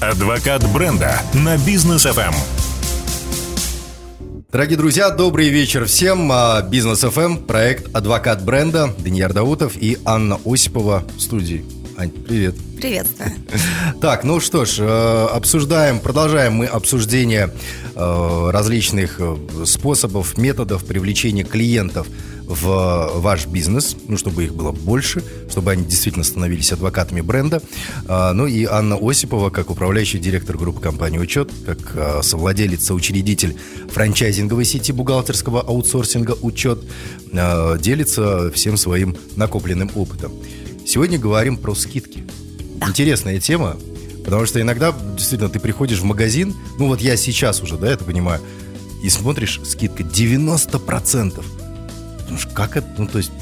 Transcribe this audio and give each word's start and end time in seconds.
Адвокат 0.00 0.62
бренда 0.74 1.22
на 1.32 1.56
бизнес 1.56 2.04
FM. 2.04 2.34
Дорогие 4.52 4.76
друзья, 4.76 5.08
добрый 5.08 5.48
вечер 5.48 5.86
всем. 5.86 6.30
А, 6.30 6.60
Бизнес 6.60 7.02
FM, 7.02 7.46
проект 7.46 7.96
«Адвокат 7.96 8.44
бренда», 8.44 8.94
Даниил 8.98 9.30
Даутов 9.30 9.74
и 9.74 9.96
Анна 10.04 10.38
Осипова 10.44 11.02
в 11.16 11.20
студии. 11.22 11.64
Ань, 11.96 12.10
привет. 12.10 12.56
Приветствую. 12.78 13.30
Так, 14.02 14.22
ну 14.22 14.38
что 14.38 14.66
ж, 14.66 14.80
э, 14.80 15.26
обсуждаем, 15.32 15.98
продолжаем 16.00 16.52
мы 16.52 16.66
обсуждение 16.66 17.50
э, 17.94 18.50
различных 18.52 19.16
э, 19.18 19.36
способов, 19.64 20.36
методов 20.36 20.84
привлечения 20.84 21.44
клиентов 21.44 22.06
в 22.46 23.10
ваш 23.16 23.46
бизнес, 23.46 23.96
ну, 24.06 24.16
чтобы 24.16 24.44
их 24.44 24.54
было 24.54 24.72
больше, 24.72 25.22
чтобы 25.50 25.72
они 25.72 25.84
действительно 25.84 26.24
становились 26.24 26.72
адвокатами 26.72 27.20
бренда. 27.20 27.60
А, 28.06 28.32
Ну 28.32 28.46
и 28.46 28.64
Анна 28.64 28.96
Осипова, 28.96 29.50
как 29.50 29.70
управляющий 29.70 30.18
директор 30.18 30.56
группы 30.56 30.80
компании 30.80 31.18
«Учет», 31.18 31.50
как 31.64 31.78
а, 31.96 32.22
совладелец, 32.22 32.84
соучредитель 32.84 33.56
франчайзинговой 33.90 34.64
сети 34.64 34.92
бухгалтерского 34.92 35.60
аутсорсинга 35.60 36.36
«Учет», 36.40 36.84
а, 37.32 37.76
делится 37.78 38.50
всем 38.52 38.76
своим 38.76 39.16
накопленным 39.34 39.90
опытом. 39.94 40.32
Сегодня 40.86 41.18
говорим 41.18 41.56
про 41.56 41.74
скидки. 41.74 42.24
Интересная 42.86 43.40
тема, 43.40 43.76
потому 44.24 44.46
что 44.46 44.60
иногда 44.60 44.94
действительно 45.16 45.50
ты 45.50 45.58
приходишь 45.58 45.98
в 45.98 46.04
магазин, 46.04 46.54
ну 46.78 46.86
вот 46.86 47.00
я 47.00 47.16
сейчас 47.16 47.60
уже, 47.62 47.76
да, 47.76 47.90
это 47.90 48.04
понимаю, 48.04 48.40
и 49.02 49.08
смотришь, 49.08 49.60
скидка 49.64 50.02
90%. 50.02 51.44
Думаешь, 52.26 52.46
как 52.52 52.76
это, 52.76 52.86
ну 52.98 53.06
то 53.06 53.18
есть, 53.18 53.32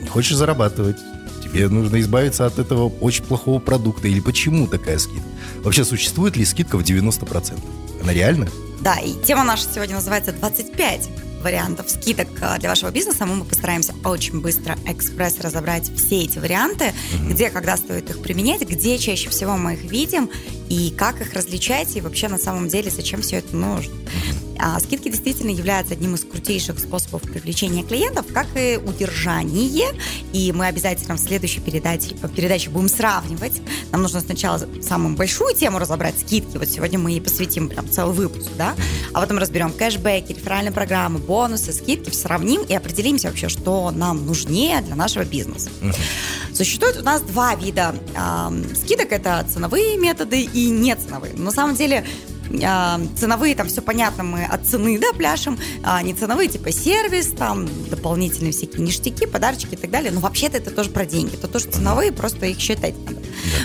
не 0.00 0.08
хочешь 0.08 0.36
зарабатывать, 0.36 0.98
тебе 1.42 1.68
нужно 1.68 2.00
избавиться 2.00 2.46
от 2.46 2.58
этого 2.58 2.88
очень 3.00 3.24
плохого 3.24 3.58
продукта, 3.58 4.08
или 4.08 4.20
почему 4.20 4.66
такая 4.66 4.98
скидка? 4.98 5.28
Вообще, 5.62 5.84
существует 5.84 6.36
ли 6.36 6.44
скидка 6.44 6.76
в 6.76 6.82
90%? 6.82 7.58
Она 8.02 8.12
реальна? 8.12 8.48
Да, 8.80 8.96
и 8.96 9.14
тема 9.24 9.44
наша 9.44 9.64
сегодня 9.72 9.94
называется 9.94 10.32
25 10.32 11.08
вариантов 11.44 11.90
скидок 11.90 12.28
э, 12.40 12.58
для 12.58 12.70
вашего 12.70 12.90
бизнеса. 12.90 13.26
Мы 13.26 13.44
постараемся 13.44 13.94
очень 14.04 14.40
быстро, 14.40 14.76
экспресс 14.86 15.38
разобрать 15.40 15.90
все 15.94 16.22
эти 16.22 16.38
варианты, 16.38 16.92
где, 17.28 17.50
когда 17.50 17.76
стоит 17.76 18.10
их 18.10 18.20
применять, 18.20 18.62
где 18.62 18.98
чаще 18.98 19.28
всего 19.28 19.56
мы 19.56 19.74
их 19.74 19.84
видим, 19.84 20.30
и 20.68 20.90
как 20.90 21.20
их 21.20 21.34
различать, 21.34 21.96
и 21.96 22.00
вообще 22.00 22.28
на 22.28 22.38
самом 22.38 22.68
деле 22.68 22.90
зачем 22.90 23.20
все 23.22 23.36
это 23.36 23.54
нужно. 23.54 23.94
А 24.58 24.78
скидки 24.80 25.08
действительно 25.08 25.50
являются 25.50 25.94
одним 25.94 26.14
из 26.14 26.24
крутейших 26.24 26.78
способов 26.78 27.22
привлечения 27.22 27.82
клиентов, 27.82 28.26
как 28.32 28.46
и 28.56 28.76
удержание. 28.76 29.88
И 30.32 30.52
мы 30.52 30.66
обязательно 30.66 31.16
в 31.16 31.20
следующей 31.20 31.60
передаче, 31.60 32.14
передаче 32.34 32.70
будем 32.70 32.88
сравнивать. 32.88 33.60
Нам 33.92 34.02
нужно 34.02 34.20
сначала 34.20 34.60
самую 34.82 35.16
большую 35.16 35.54
тему 35.54 35.78
разобрать, 35.78 36.18
скидки. 36.18 36.56
Вот 36.56 36.68
сегодня 36.68 36.98
мы 36.98 37.12
ей 37.12 37.20
посвятим 37.20 37.68
прям 37.68 37.88
целый 37.88 38.14
выпуск, 38.14 38.50
да? 38.56 38.74
А 39.12 39.20
потом 39.20 39.38
разберем 39.38 39.72
кэшбэки, 39.72 40.32
реферальные 40.32 40.72
программы, 40.72 41.18
бонусы, 41.18 41.72
скидки, 41.72 42.14
сравним 42.14 42.62
и 42.62 42.74
определимся 42.74 43.28
вообще, 43.28 43.48
что 43.48 43.90
нам 43.90 44.26
нужнее 44.26 44.80
для 44.82 44.94
нашего 44.94 45.24
бизнеса. 45.24 45.70
Существует 46.52 46.96
у 46.98 47.02
нас 47.02 47.22
два 47.22 47.54
вида 47.54 47.94
эм, 48.14 48.64
скидок. 48.74 49.12
Это 49.12 49.44
ценовые 49.52 49.96
методы 49.96 50.42
и 50.42 50.70
неценовые. 50.70 51.34
Но 51.36 51.44
на 51.44 51.50
самом 51.50 51.76
деле 51.76 52.04
а, 52.62 53.00
ценовые, 53.16 53.54
там 53.54 53.68
все 53.68 53.82
понятно, 53.82 54.24
мы 54.24 54.44
от 54.44 54.66
цены, 54.66 54.98
да, 54.98 55.12
пляшем, 55.12 55.58
а 55.82 56.02
не 56.02 56.14
ценовые, 56.14 56.48
типа 56.48 56.72
сервис, 56.72 57.28
там 57.28 57.68
дополнительные 57.88 58.52
всякие 58.52 58.82
ништяки, 58.82 59.26
подарочки 59.26 59.74
и 59.74 59.76
так 59.76 59.90
далее. 59.90 60.12
Но 60.12 60.20
вообще-то 60.20 60.58
это 60.58 60.70
тоже 60.70 60.90
про 60.90 61.06
деньги. 61.06 61.34
Это 61.34 61.48
тоже 61.48 61.66
ценовые, 61.66 62.12
просто 62.12 62.46
их 62.46 62.58
считать 62.58 62.94
надо. 63.04 63.20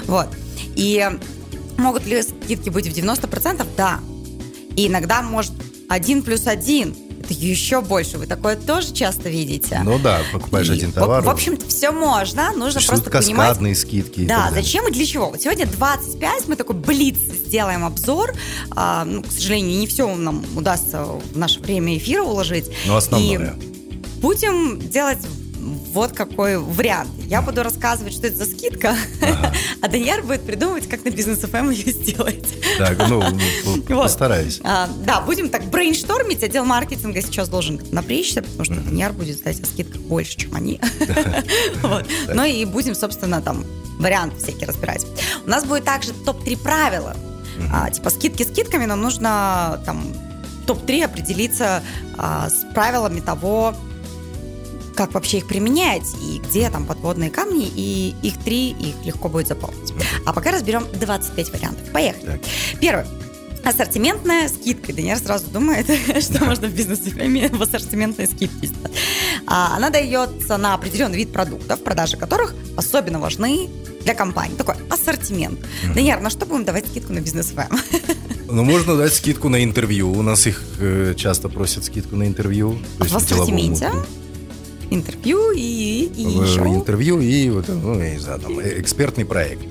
Вот. 0.05 0.29
И 0.75 1.09
могут 1.77 2.05
ли 2.05 2.21
скидки 2.21 2.69
быть 2.69 2.87
в 2.87 2.91
90%? 2.91 3.65
Да. 3.75 3.99
И 4.75 4.87
иногда 4.87 5.21
может 5.21 5.53
один 5.89 6.21
плюс 6.23 6.47
один 6.47 6.95
это 6.95 7.08
еще 7.33 7.81
больше. 7.81 8.17
Вы 8.17 8.25
такое 8.27 8.55
тоже 8.55 8.93
часто 8.93 9.29
видите. 9.29 9.81
Ну 9.83 9.99
да, 9.99 10.21
покупаешь 10.31 10.69
И, 10.69 10.73
один 10.73 10.91
товар. 10.91 11.21
В, 11.21 11.25
в 11.25 11.29
общем-то, 11.29 11.67
все 11.67 11.91
можно. 11.91 12.51
Нужно 12.53 12.81
просто 12.81 13.09
понимать, 13.09 13.47
каскадные 13.49 13.75
скидки. 13.75 14.21
и 14.21 14.25
да, 14.25 14.49
зачем 14.51 14.87
и 14.87 14.91
для 14.91 15.05
чего? 15.05 15.29
Вот 15.29 15.41
сегодня 15.41 15.65
25, 15.65 16.47
мы 16.47 16.55
такой 16.55 16.75
блиц 16.75 17.17
сделаем 17.17 17.85
обзор. 17.85 18.33
А, 18.71 19.05
ну, 19.05 19.23
к 19.23 19.31
сожалению, 19.31 19.79
не 19.79 19.87
все 19.87 20.13
нам 20.15 20.43
удастся 20.55 21.03
в 21.03 21.37
наше 21.37 21.59
время 21.59 21.97
эфира 21.97 22.23
уложить. 22.23 22.65
Но 22.85 22.97
основное. 22.97 23.55
И 23.59 24.21
будем 24.21 24.79
делать 24.89 25.19
вот 25.91 26.13
какой 26.13 26.57
вариант. 26.57 27.09
Я 27.27 27.41
буду 27.41 27.63
рассказывать, 27.63 28.13
что 28.13 28.27
это 28.27 28.37
за 28.37 28.45
скидка, 28.45 28.95
Ага. 29.21 29.48
А 29.81 29.87
Даньяр 29.87 30.23
будет 30.23 30.41
придумывать, 30.41 30.87
как 30.89 31.05
на 31.05 31.09
бизнес 31.09 31.39
ФМ 31.39 31.69
ее 31.69 31.91
сделать. 31.91 32.47
Так, 32.77 32.97
ну, 33.07 33.23
ну, 33.65 33.81
постараюсь. 34.01 34.59
А, 34.63 34.89
да, 35.05 35.21
будем 35.21 35.49
так 35.49 35.65
брейнштормить. 35.65 36.43
Отдел 36.43 36.65
маркетинга 36.65 37.21
сейчас 37.21 37.49
должен 37.49 37.79
напрячься, 37.91 38.41
потому 38.41 38.65
что 38.65 38.75
Даньяр 38.75 39.13
будет 39.13 39.39
знать 39.39 39.59
о 39.61 39.65
скидках 39.65 40.01
больше, 40.01 40.37
чем 40.37 40.55
они. 40.55 40.79
Ну 42.33 42.43
и 42.43 42.65
будем, 42.65 42.95
собственно, 42.95 43.41
там 43.41 43.65
варианты 43.99 44.37
всякие 44.37 44.67
разбирать. 44.67 45.05
У 45.45 45.49
нас 45.49 45.65
будет 45.65 45.85
также 45.85 46.13
топ-3 46.13 46.57
правила. 46.61 47.15
А, 47.71 47.89
Типа 47.89 48.09
скидки 48.09 48.43
скидками, 48.43 48.85
но 48.85 48.95
нужно 48.95 49.81
там 49.85 50.03
топ-3 50.67 51.05
определиться 51.05 51.81
а, 52.17 52.49
с 52.49 52.65
правилами 52.73 53.19
того, 53.19 53.75
как 54.99 55.13
вообще 55.13 55.37
их 55.37 55.47
применять 55.47 56.03
и 56.21 56.39
где 56.39 56.69
там 56.69 56.85
подводные 56.85 57.29
камни, 57.29 57.71
и 57.73 58.13
их 58.21 58.37
три, 58.43 58.71
их 58.71 58.95
легко 59.05 59.29
будет 59.29 59.47
запомнить. 59.47 59.93
А 60.25 60.33
пока 60.33 60.51
разберем 60.51 60.85
25 60.99 61.53
вариантов. 61.53 61.89
Поехали. 61.93 62.31
Так. 62.31 62.41
Первый. 62.81 63.05
Ассортиментная 63.63 64.49
скидка. 64.49 64.91
Даниэль 64.91 65.17
сразу 65.17 65.49
думает, 65.51 65.85
что 66.21 66.43
можно 66.43 66.67
в 66.67 66.73
бизнесе 66.73 67.11
в 67.11 67.61
ассортиментной 67.61 68.27
скидке. 68.27 68.71
А, 69.47 69.77
Она 69.77 69.89
дается 69.89 70.57
на 70.57 70.73
определенный 70.73 71.15
вид 71.15 71.31
продуктов, 71.31 71.81
продажи 71.81 72.17
которых 72.17 72.53
особенно 72.75 73.21
важны 73.21 73.69
для 74.03 74.13
компании. 74.13 74.57
Такой 74.57 74.75
ассортимент. 74.89 75.61
Даниэль, 75.95 76.19
на 76.19 76.29
что 76.29 76.45
будем 76.45 76.65
давать 76.65 76.87
скидку 76.87 77.13
на 77.13 77.21
бизнес 77.21 77.51
ФМ? 77.51 77.77
Ну, 78.51 78.63
можно 78.63 78.97
дать 78.97 79.13
скидку 79.13 79.47
на 79.47 79.63
интервью. 79.63 80.11
У 80.11 80.23
нас 80.23 80.47
их 80.47 80.63
э, 80.79 81.13
часто 81.15 81.49
просят 81.49 81.85
скидку 81.85 82.15
на 82.15 82.25
интервью. 82.25 82.79
То 82.97 83.03
есть 83.03 83.13
В 83.13 83.17
ассортименте. 83.17 83.91
Интервью 84.89 85.51
и, 85.51 86.09
и 86.15 86.25
В- 86.25 86.43
еще 86.43 86.61
интервью 86.61 87.19
и 87.19 87.49
вот, 87.49 87.67
ну, 87.67 87.99
я 87.99 88.11
не 88.11 88.19
знаю, 88.19 88.39
там, 88.39 88.59
экспертный 88.59 89.25
проект. 89.25 89.61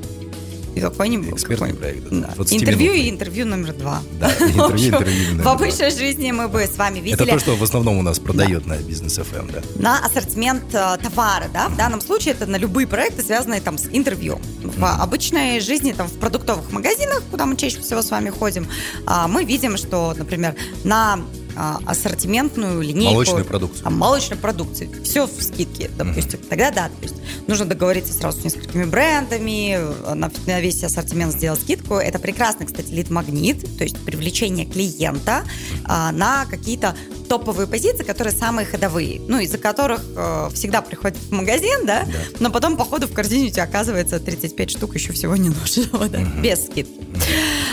и 0.74 0.80
какой-нибудь 0.80 1.30
Экспертный 1.32 1.72
какой-нибудь, 1.72 2.08
проект, 2.08 2.22
да, 2.22 2.28
да. 2.28 2.34
20 2.36 2.62
интервью 2.62 2.92
и 2.92 3.10
интервью 3.10 3.46
номер 3.46 3.72
два. 3.72 4.00
Да, 4.20 4.28
В 4.38 4.42
интервью, 4.42 4.86
интервью. 4.94 5.30
номер 5.30 5.44
В 5.44 5.48
обычной 5.48 5.90
жизни 5.90 6.30
мы 6.30 6.46
бы 6.46 6.62
с 6.62 6.76
вами 6.76 7.00
видели 7.00 7.14
Это 7.14 7.26
то, 7.26 7.38
что 7.40 7.56
в 7.56 7.62
основном 7.64 7.98
у 7.98 8.02
нас 8.02 8.20
продает 8.20 8.64
на 8.66 8.76
бизнес 8.76 9.18
FM, 9.18 9.50
да. 9.52 9.62
на 9.76 9.98
ассортимент 10.04 10.62
э, 10.72 10.96
товара, 11.02 11.46
да, 11.52 11.68
в 11.68 11.76
данном 11.76 12.00
случае 12.00 12.34
это 12.34 12.46
на 12.46 12.56
любые 12.56 12.86
проекты, 12.86 13.22
связанные 13.22 13.60
там 13.60 13.76
с 13.76 13.88
интервью. 13.90 14.38
В 14.62 14.84
обычной 14.84 15.58
жизни, 15.58 15.92
там, 15.92 16.06
в 16.06 16.12
продуктовых 16.18 16.70
магазинах, 16.70 17.22
куда 17.30 17.44
мы 17.46 17.56
чаще 17.56 17.80
всего 17.80 18.00
с 18.00 18.10
вами 18.10 18.30
ходим, 18.30 18.68
а, 19.04 19.26
мы 19.26 19.44
видим, 19.44 19.76
что, 19.76 20.14
например, 20.16 20.54
на 20.84 21.18
а, 21.60 21.80
ассортиментную 21.86 22.80
линейку... 22.80 23.14
Молочную 23.14 23.44
продукцию. 23.44 23.82
там, 23.82 23.98
молочной 23.98 24.38
продукции. 24.38 24.88
Все 25.02 25.26
в 25.26 25.42
скидке, 25.42 25.90
допустим. 25.96 26.38
Тогда 26.48 26.70
да, 26.70 26.88
то 26.88 27.02
есть 27.02 27.16
нужно 27.48 27.64
договориться 27.66 28.12
сразу 28.12 28.40
с 28.40 28.44
несколькими 28.44 28.84
брендами, 28.84 29.76
на, 30.14 30.30
на 30.46 30.60
весь 30.60 30.84
ассортимент 30.84 31.32
сделать 31.32 31.60
скидку. 31.60 31.94
Это 31.94 32.20
прекрасный, 32.20 32.66
кстати, 32.66 32.92
лид-магнит, 32.92 33.76
то 33.76 33.82
есть 33.82 33.98
привлечение 34.04 34.66
клиента 34.66 35.42
а, 35.84 36.12
на 36.12 36.46
какие-то 36.46 36.94
топовые 37.28 37.66
позиции, 37.66 38.04
которые 38.04 38.32
самые 38.32 38.64
ходовые, 38.64 39.20
ну, 39.28 39.38
из-за 39.38 39.58
которых 39.58 40.00
э, 40.16 40.48
всегда 40.54 40.80
приходят 40.80 41.18
в 41.18 41.30
магазин, 41.30 41.84
да, 41.84 42.04
Да. 42.06 42.12
но 42.40 42.50
потом, 42.50 42.76
по 42.76 42.84
ходу, 42.84 43.06
в 43.06 43.12
корзине 43.12 43.48
у 43.48 43.50
тебя 43.50 43.64
оказывается 43.64 44.18
35 44.18 44.70
штук 44.70 44.94
еще 44.94 45.12
всего 45.12 45.36
не 45.36 45.50
нужного, 45.50 46.08
да, 46.08 46.20
без 46.40 46.64
скидки. 46.64 47.07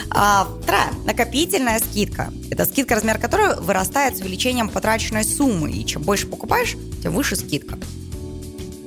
А, 0.09 0.47
вторая, 0.61 0.91
накопительная 1.05 1.79
скидка. 1.79 2.31
Это 2.49 2.65
скидка, 2.65 2.95
размер 2.95 3.17
которой 3.17 3.59
вырастает 3.59 4.17
с 4.17 4.21
увеличением 4.21 4.69
потраченной 4.69 5.23
суммы. 5.23 5.71
И 5.71 5.85
чем 5.85 6.01
больше 6.03 6.27
покупаешь, 6.27 6.75
тем 7.01 7.13
выше 7.13 7.35
скидка. 7.35 7.77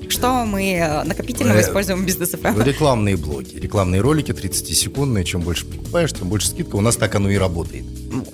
Что 0.08 0.44
мы 0.46 0.72
э, 0.72 1.04
накопительного 1.04 1.58
Э, 1.58 1.62
используем 1.62 2.02
в 2.02 2.06
бизнес 2.06 2.32
Рекламные 2.32 3.16
блоки, 3.16 3.56
рекламные 3.56 4.00
ролики 4.00 4.30
30-секундные. 4.30 5.24
Чем 5.24 5.42
больше 5.42 5.66
покупаешь, 5.66 6.12
тем 6.12 6.28
больше 6.28 6.48
скидка. 6.48 6.76
У 6.76 6.80
нас 6.80 6.96
так 6.96 7.14
оно 7.14 7.28
и 7.28 7.36
работает. 7.36 7.84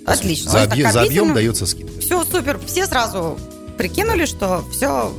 Отлично. 0.06 0.50
За, 0.50 0.58
У 0.58 0.60
нас 0.60 0.72
объем, 0.72 0.92
за 0.92 1.02
объем 1.02 1.34
дается 1.34 1.66
скидка. 1.66 2.00
Все 2.00 2.24
супер. 2.24 2.60
Все 2.64 2.86
сразу 2.86 3.38
прикинули, 3.76 4.24
что 4.24 4.64
все 4.70 5.12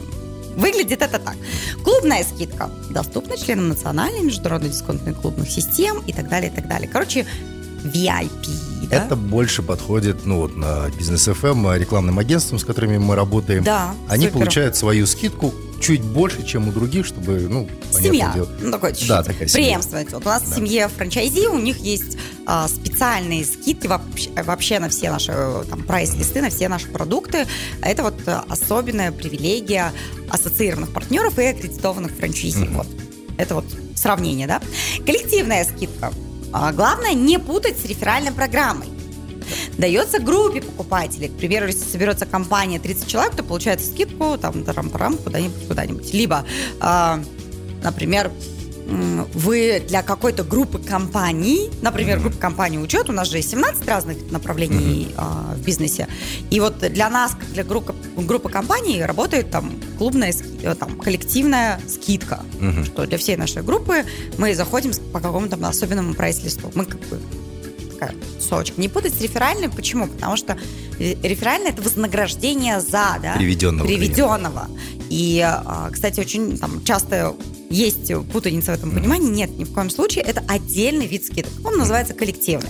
выглядит 0.55 1.01
это 1.01 1.19
так. 1.19 1.35
Клубная 1.83 2.23
скидка 2.23 2.69
доступна 2.89 3.37
членам 3.37 3.69
национальной 3.69 4.21
международной 4.21 4.69
дисконтных 4.69 5.19
клубных 5.19 5.49
систем 5.49 6.01
и 6.07 6.13
так 6.13 6.29
далее, 6.29 6.51
и 6.51 6.55
так 6.55 6.67
далее. 6.67 6.89
Короче, 6.91 7.25
VIP. 7.85 8.87
да? 8.89 9.05
Это 9.05 9.15
больше 9.15 9.61
подходит, 9.61 10.25
ну 10.25 10.41
вот 10.41 10.55
на 10.55 10.89
бизнес 10.97 11.27
FM, 11.27 11.77
рекламным 11.77 12.19
агентствам, 12.19 12.59
с 12.59 12.65
которыми 12.65 12.97
мы 12.97 13.15
работаем. 13.15 13.63
Да, 13.63 13.93
Они 14.07 14.25
супер. 14.25 14.39
получают 14.39 14.75
свою 14.75 15.05
скидку 15.05 15.53
чуть 15.79 16.01
больше, 16.01 16.43
чем 16.45 16.67
у 16.67 16.71
других, 16.71 17.05
чтобы, 17.05 17.39
ну, 17.49 17.67
Семья. 17.91 18.31
Дело. 18.33 18.49
Ну, 18.59 18.71
такой 18.71 18.91
чуть-чуть 18.91 19.09
да, 19.09 19.23
такая 19.23 19.47
преемственность. 19.47 20.13
Вот 20.13 20.25
у 20.25 20.29
нас 20.29 20.43
да. 20.43 20.51
в 20.51 20.55
семье 20.55 20.87
франчайзи, 20.87 21.47
у 21.47 21.59
них 21.59 21.77
есть 21.77 22.17
а, 22.45 22.67
специальные 22.67 23.45
скидки 23.45 23.87
вообще, 23.87 24.29
вообще 24.43 24.79
на 24.79 24.89
все 24.89 25.11
наши 25.11 25.33
там, 25.69 25.83
прайс-листы, 25.83 26.41
на 26.41 26.49
все 26.49 26.67
наши 26.69 26.87
продукты. 26.87 27.45
Это 27.81 28.03
вот 28.03 28.15
особенная 28.49 29.11
привилегия 29.11 29.91
ассоциированных 30.29 30.91
партнеров 30.91 31.37
и 31.39 31.45
аккредитованных 31.45 32.11
франчайзи. 32.13 32.63
Mm-hmm. 32.63 32.77
Вот. 32.77 32.87
Это 33.37 33.55
вот 33.55 33.65
сравнение, 33.95 34.47
да? 34.47 34.61
Коллективная 35.05 35.65
скидка. 35.65 36.11
А, 36.51 36.71
главное 36.71 37.13
не 37.13 37.39
путать 37.39 37.79
с 37.79 37.85
реферальной 37.85 38.31
программой. 38.31 38.87
Дается 39.77 40.19
группе 40.19 40.61
покупателей. 40.61 41.27
К 41.27 41.33
примеру, 41.37 41.67
если 41.67 41.83
соберется 41.83 42.25
компания 42.25 42.79
30 42.79 43.07
человек, 43.07 43.35
то 43.35 43.43
получается 43.43 43.87
скидку 43.91 44.37
там, 44.37 44.63
тарам-парам, 44.63 45.17
куда-нибудь, 45.17 45.67
куда-нибудь. 45.67 46.13
Либо, 46.13 46.45
э, 46.81 47.23
например, 47.83 48.31
вы 48.87 49.83
для 49.87 50.03
какой-то 50.03 50.43
группы 50.43 50.77
компаний, 50.79 51.71
например, 51.81 52.19
группа 52.19 52.37
компаний 52.37 52.77
учет, 52.77 53.09
у 53.09 53.13
нас 53.13 53.29
же 53.29 53.37
есть 53.37 53.49
17 53.49 53.87
разных 53.87 54.31
направлений 54.31 55.07
mm-hmm. 55.15 55.53
э, 55.53 55.55
в 55.55 55.65
бизнесе, 55.65 56.07
и 56.51 56.59
вот 56.59 56.77
для 56.79 57.09
нас, 57.09 57.31
как 57.31 57.51
для 57.51 57.63
группы, 57.63 57.95
группы 58.15 58.49
компаний, 58.49 59.03
работает 59.03 59.49
там 59.49 59.71
клубная, 59.97 60.33
э, 60.63 60.75
там, 60.75 60.97
коллективная 60.99 61.79
скидка, 61.87 62.41
mm-hmm. 62.59 62.85
что 62.85 63.05
для 63.05 63.17
всей 63.17 63.37
нашей 63.37 63.63
группы 63.63 64.05
мы 64.37 64.55
заходим 64.55 64.91
по 65.11 65.19
какому-то 65.19 65.55
особенному 65.67 66.13
прайс-листу. 66.13 66.71
Мы 66.75 66.85
как 66.85 66.99
бы 67.01 67.19
такая 67.93 68.15
сочка. 68.39 68.79
Не 68.79 68.89
путать 68.89 69.13
с 69.15 69.21
реферальным. 69.21 69.71
Почему? 69.71 70.07
Потому 70.07 70.37
что 70.37 70.57
реферальное– 70.99 71.69
это 71.71 71.81
вознаграждение 71.81 72.79
за, 72.81 73.17
да? 73.21 73.35
Приведенного. 73.37 73.87
Приведенного. 73.87 74.67
И, 75.09 75.41
а, 75.43 75.89
кстати, 75.91 76.19
очень 76.19 76.57
там, 76.57 76.83
часто 76.83 77.35
есть 77.69 78.11
путаница 78.31 78.71
в 78.71 78.75
этом 78.75 78.91
понимании. 78.91 79.29
Нет, 79.29 79.57
ни 79.57 79.63
в 79.63 79.73
коем 79.73 79.89
случае. 79.89 80.23
Это 80.23 80.43
отдельный 80.47 81.07
вид 81.07 81.25
скидок. 81.25 81.51
Он 81.63 81.77
называется 81.77 82.13
коллективный. 82.13 82.69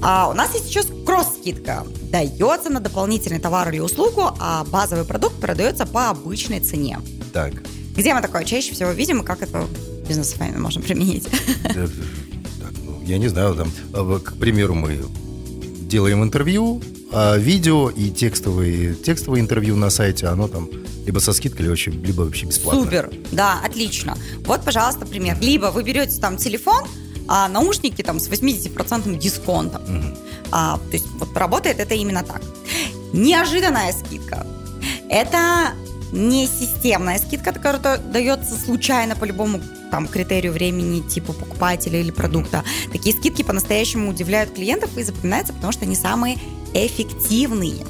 А 0.00 0.28
у 0.28 0.34
нас 0.34 0.54
есть 0.54 0.68
еще 0.68 0.82
кросс-скидка. 1.04 1.86
Дается 2.10 2.70
на 2.70 2.80
дополнительный 2.80 3.38
товар 3.38 3.68
или 3.70 3.80
услугу, 3.80 4.30
а 4.38 4.64
базовый 4.64 5.04
продукт 5.04 5.36
продается 5.40 5.86
по 5.86 6.10
обычной 6.10 6.60
цене. 6.60 7.00
Так. 7.32 7.54
Где 7.96 8.14
мы 8.14 8.20
такое 8.20 8.44
чаще 8.44 8.72
всего 8.72 8.90
видим 8.90 9.22
и 9.22 9.24
как 9.24 9.42
это 9.42 9.66
бизнес 10.06 10.30
с 10.30 10.38
вами 10.38 10.56
можем 10.56 10.82
применить? 10.82 11.26
я 13.04 13.18
не 13.18 13.28
знаю, 13.28 13.54
там, 13.54 13.70
а, 13.92 14.18
к 14.18 14.34
примеру, 14.34 14.74
мы 14.74 14.98
делаем 15.80 16.22
интервью, 16.22 16.82
а 17.12 17.36
видео 17.36 17.88
и 17.88 18.10
текстовые, 18.10 18.94
текстовое 18.94 19.40
интервью 19.40 19.76
на 19.76 19.90
сайте, 19.90 20.26
оно 20.26 20.48
там 20.48 20.68
либо 21.06 21.20
со 21.20 21.32
скидкой, 21.32 21.62
либо 21.62 21.70
вообще, 21.70 21.90
либо 21.92 22.22
вообще 22.22 22.46
бесплатно. 22.46 22.82
Супер, 22.82 23.10
да, 23.30 23.60
отлично. 23.64 24.16
Вот, 24.44 24.62
пожалуйста, 24.64 25.06
пример. 25.06 25.38
Либо 25.40 25.66
вы 25.66 25.84
берете 25.84 26.20
там 26.20 26.36
телефон, 26.36 26.84
а 27.28 27.48
наушники 27.48 28.02
там 28.02 28.20
с 28.20 28.28
80% 28.28 29.16
дисконтом. 29.18 29.82
Угу. 29.82 30.18
А, 30.52 30.76
то 30.76 30.92
есть 30.92 31.06
вот 31.18 31.36
работает 31.36 31.80
это 31.80 31.94
именно 31.94 32.22
так. 32.22 32.42
Неожиданная 33.12 33.92
скидка. 33.92 34.46
Это 35.08 35.72
не 36.12 36.46
системная 36.46 37.18
скидка, 37.18 37.52
которая 37.52 37.98
дается 37.98 38.58
случайно 38.58 39.16
по 39.16 39.24
любому 39.24 39.60
там, 39.90 40.08
критерию 40.08 40.52
времени 40.52 41.00
типа 41.00 41.32
покупателя 41.32 42.00
или 42.00 42.10
продукта. 42.10 42.64
Такие 42.92 43.16
скидки 43.16 43.42
по-настоящему 43.42 44.10
удивляют 44.10 44.52
клиентов 44.54 44.96
и 44.96 45.02
запоминаются, 45.02 45.52
потому 45.52 45.72
что 45.72 45.84
они 45.84 45.94
самые 45.94 46.38
эффективные. 46.74 47.84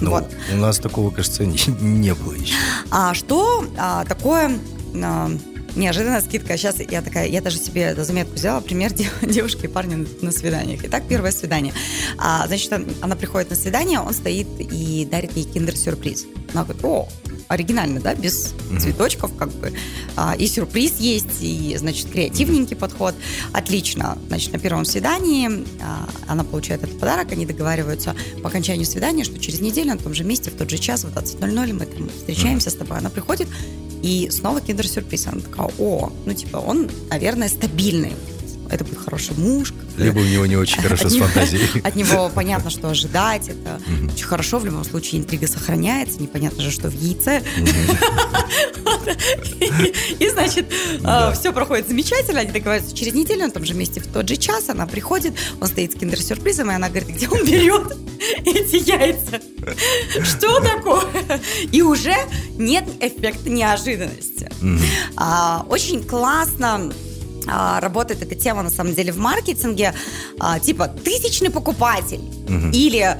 Ну, 0.00 0.10
вот. 0.10 0.24
У 0.52 0.56
нас 0.56 0.78
такого, 0.78 1.10
кажется, 1.10 1.44
не, 1.44 1.58
не 1.80 2.14
было 2.14 2.32
еще. 2.32 2.54
А 2.90 3.14
что 3.14 3.66
а, 3.76 4.04
такое 4.04 4.58
а, 4.94 5.30
неожиданная 5.76 6.20
скидка? 6.20 6.56
Сейчас 6.56 6.76
я 6.80 7.02
такая, 7.02 7.28
я 7.28 7.40
даже 7.40 7.58
себе 7.58 7.82
эту 7.82 8.04
заметку 8.04 8.34
взяла, 8.34 8.60
пример 8.60 8.92
девушки 9.22 9.64
и 9.64 9.68
парня 9.68 10.06
на 10.20 10.32
свиданиях. 10.32 10.80
Итак, 10.84 11.04
первое 11.08 11.32
свидание. 11.32 11.72
А, 12.18 12.46
значит, 12.46 12.72
она 13.00 13.16
приходит 13.16 13.50
на 13.50 13.56
свидание, 13.56 14.00
он 14.00 14.12
стоит 14.12 14.48
и 14.58 15.06
дарит 15.10 15.36
ей 15.36 15.44
киндер-сюрприз. 15.44 16.26
Она 16.52 16.64
говорит, 16.64 16.84
о, 16.84 17.08
оригинально, 17.50 18.00
да, 18.00 18.14
без 18.14 18.52
mm-hmm. 18.52 18.78
цветочков, 18.78 19.34
как 19.36 19.50
бы. 19.50 19.72
А, 20.16 20.36
и 20.36 20.46
сюрприз 20.46 20.98
есть, 20.98 21.40
и, 21.42 21.76
значит, 21.76 22.08
креативненький 22.08 22.76
подход. 22.76 23.14
Отлично. 23.52 24.16
Значит, 24.28 24.52
на 24.52 24.60
первом 24.60 24.84
свидании 24.84 25.66
а, 25.82 26.08
она 26.28 26.44
получает 26.44 26.84
этот 26.84 26.98
подарок, 26.98 27.32
они 27.32 27.46
договариваются 27.46 28.14
по 28.42 28.48
окончанию 28.48 28.86
свидания, 28.86 29.24
что 29.24 29.38
через 29.40 29.60
неделю 29.60 29.90
на 29.90 29.98
том 29.98 30.14
же 30.14 30.22
месте, 30.22 30.50
в 30.50 30.54
тот 30.54 30.70
же 30.70 30.78
час, 30.78 31.02
в 31.02 31.08
20.00 31.08 31.72
мы 31.72 31.86
там 31.86 32.08
встречаемся 32.08 32.68
mm-hmm. 32.68 32.72
с 32.72 32.76
тобой. 32.76 32.98
Она 32.98 33.10
приходит, 33.10 33.48
и 34.02 34.28
снова 34.30 34.60
киндер-сюрприз. 34.60 35.26
Она 35.26 35.40
такая, 35.40 35.70
о, 35.78 36.12
ну, 36.26 36.34
типа, 36.34 36.58
он, 36.58 36.90
наверное, 37.08 37.48
стабильный 37.48 38.12
это 38.70 38.84
будет 38.84 38.98
хороший 38.98 39.36
муж. 39.36 39.72
Либо 39.96 40.18
у 40.20 40.24
него 40.24 40.46
не 40.46 40.56
очень 40.56 40.80
хорошо 40.82 41.08
с 41.08 41.16
фантазией. 41.16 41.80
От 41.84 41.96
него 41.96 42.30
понятно, 42.34 42.70
что 42.70 42.88
ожидать. 42.88 43.48
Это 43.48 43.80
очень 44.12 44.24
хорошо. 44.24 44.58
В 44.58 44.64
любом 44.64 44.84
случае 44.84 45.20
интрига 45.20 45.46
сохраняется. 45.48 46.20
Непонятно 46.22 46.62
же, 46.62 46.70
что 46.70 46.88
в 46.88 46.94
яйце. 46.94 47.42
И, 50.18 50.28
значит, 50.28 50.66
а, 51.04 51.32
все 51.32 51.52
проходит 51.52 51.88
замечательно. 51.88 52.40
Они 52.40 52.50
договариваются 52.50 52.96
через 52.96 53.14
неделю 53.14 53.46
на 53.46 53.50
том 53.50 53.64
же 53.64 53.74
месте 53.74 54.00
в 54.00 54.06
тот 54.06 54.28
же 54.28 54.36
час. 54.36 54.68
Она 54.68 54.86
приходит, 54.86 55.34
он 55.60 55.68
стоит 55.68 55.92
с 55.92 55.96
киндер-сюрпризом, 55.96 56.70
и 56.70 56.74
она 56.74 56.88
говорит, 56.88 57.08
где 57.08 57.28
он 57.28 57.44
берет 57.44 57.96
эти 58.44 58.88
яйца? 58.88 59.40
Что 60.22 60.60
такое? 60.60 61.40
И 61.72 61.82
уже 61.82 62.14
нет 62.56 62.84
эффекта 63.00 63.50
неожиданности. 63.50 64.50
А, 65.16 65.64
очень 65.68 66.04
классно 66.04 66.92
а, 67.50 67.80
работает 67.80 68.22
эта 68.22 68.34
тема 68.34 68.62
на 68.62 68.70
самом 68.70 68.94
деле 68.94 69.12
в 69.12 69.18
маркетинге, 69.18 69.94
а, 70.38 70.58
типа 70.58 70.88
тысячный 70.88 71.50
покупатель 71.50 72.20
угу. 72.20 72.70
или 72.72 73.18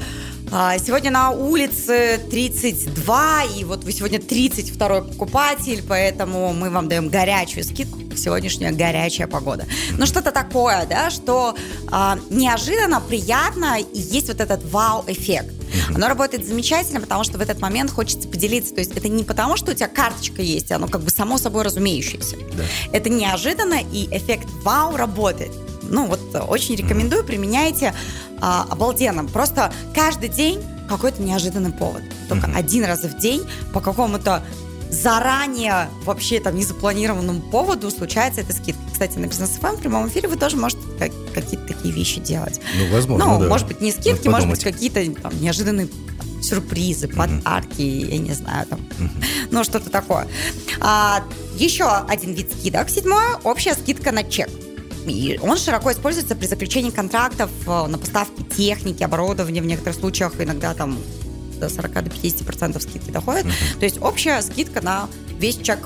а, 0.53 0.79
Сегодня 0.79 1.13
на 1.13 1.31
улице 1.31 2.21
32, 2.29 3.45
и 3.57 3.65
вот 3.65 3.85
вы 3.85 3.93
сегодня 3.93 4.19
32 4.19 5.01
покупатель, 5.03 5.83
поэтому 5.87 6.53
мы 6.53 6.71
вам 6.71 6.89
даем 6.89 7.09
горячую 7.09 7.63
скидку. 7.65 7.99
Сегодняшняя 8.17 8.73
горячая 8.73 9.29
погода. 9.29 9.67
Ну, 9.97 10.07
что-то 10.07 10.33
такое, 10.33 10.87
да, 10.87 11.11
что 11.11 11.55
а, 11.89 12.19
неожиданно, 12.31 13.01
приятно, 13.01 13.79
и 13.79 13.99
есть 13.99 14.27
вот 14.27 14.41
этот 14.41 14.65
вау-эффект. 14.65 15.55
Оно 15.95 16.09
работает 16.09 16.47
замечательно, 16.47 17.01
потому 17.01 17.25
что 17.25 17.39
в 17.39 17.41
этот 17.41 17.61
момент 17.61 17.91
хочется 17.91 18.29
поделиться. 18.29 18.75
То 18.75 18.81
есть 18.81 18.97
это 18.97 19.09
не 19.09 19.25
потому, 19.25 19.57
что 19.57 19.73
у 19.73 19.75
тебя 19.75 19.89
карточка 19.89 20.43
есть, 20.43 20.73
оно 20.73 20.89
как 20.89 21.03
бы 21.03 21.11
само 21.11 21.39
собой 21.39 21.63
разумеющееся. 21.63 22.37
Да. 22.37 22.65
Это 22.93 23.09
неожиданно, 23.09 23.79
и 23.93 24.07
эффект 24.11 24.49
вау 24.63 24.97
работает. 24.97 25.53
Ну 25.83 26.07
вот 26.07 26.21
очень 26.49 26.77
рекомендую, 26.77 27.25
применяйте 27.25 27.95
а, 28.41 28.67
обалденно. 28.71 29.25
Просто 29.25 29.73
каждый 29.95 30.29
день 30.29 30.63
какой-то 30.89 31.23
неожиданный 31.23 31.73
повод. 31.73 32.03
Только 32.29 32.49
mm-hmm. 32.49 32.57
один 32.57 32.85
раз 32.85 33.05
в 33.05 33.19
день 33.19 33.45
по 33.73 33.81
какому-то 33.81 34.43
заранее 34.91 35.89
вообще 36.05 36.41
там 36.41 36.57
незапланированному 36.57 37.41
поводу 37.41 37.91
случается 37.91 38.41
эта 38.41 38.53
скидка. 38.53 38.81
Кстати, 38.93 39.19
на 39.19 39.27
бизнес 39.27 39.51
ФМ 39.51 39.77
в 39.77 39.81
прямом 39.81 40.09
эфире 40.09 40.29
вы 40.29 40.37
тоже 40.37 40.57
можете 40.57 40.83
как, 40.99 41.11
какие-то 41.33 41.67
такие 41.67 41.95
вещи 41.95 42.21
делать. 42.21 42.61
Ну, 42.79 42.93
возможно, 42.93 43.27
Ну, 43.27 43.41
да. 43.41 43.49
может 43.49 43.69
быть, 43.69 43.81
не 43.81 43.93
скидки, 43.93 44.29
может 44.29 44.49
быть, 44.49 44.63
какие-то 44.63 45.05
там, 45.21 45.33
неожиданные 45.41 45.87
там, 45.87 46.43
сюрпризы, 46.43 47.09
подарки, 47.09 47.81
mm-hmm. 47.81 48.11
я 48.11 48.19
не 48.19 48.33
знаю, 48.33 48.67
там, 48.67 48.81
mm-hmm. 48.81 49.49
ну, 49.51 49.65
что-то 49.65 49.91
такое. 49.91 50.27
А, 50.81 51.23
еще 51.57 51.87
один 51.87 52.35
вид 52.35 52.53
скидок, 52.53 52.91
седьмое, 52.91 53.37
общая 53.45 53.75
скидка 53.75 54.13
на 54.13 54.25
чек. 54.25 54.51
И 55.07 55.39
он 55.43 55.57
широко 55.57 55.93
используется 55.93 56.35
при 56.35 56.47
заключении 56.47 56.91
контрактов 56.91 57.51
э, 57.67 57.87
на 57.87 57.97
поставки 57.97 58.43
техники, 58.43 59.03
оборудования, 59.03 59.63
в 59.63 59.67
некоторых 59.67 59.99
случаях 59.99 60.35
иногда 60.39 60.75
там 60.75 60.99
до 61.61 61.69
40 61.69 62.05
до 62.05 62.11
50 62.11 62.47
процентов 62.47 62.83
скидки 62.83 63.11
доходит. 63.11 63.47
Uh-huh. 63.47 63.79
То 63.79 63.85
есть 63.85 64.01
общая 64.01 64.43
скидка 64.43 64.81
на 64.81 65.09
весь 65.39 65.59
чек 65.59 65.79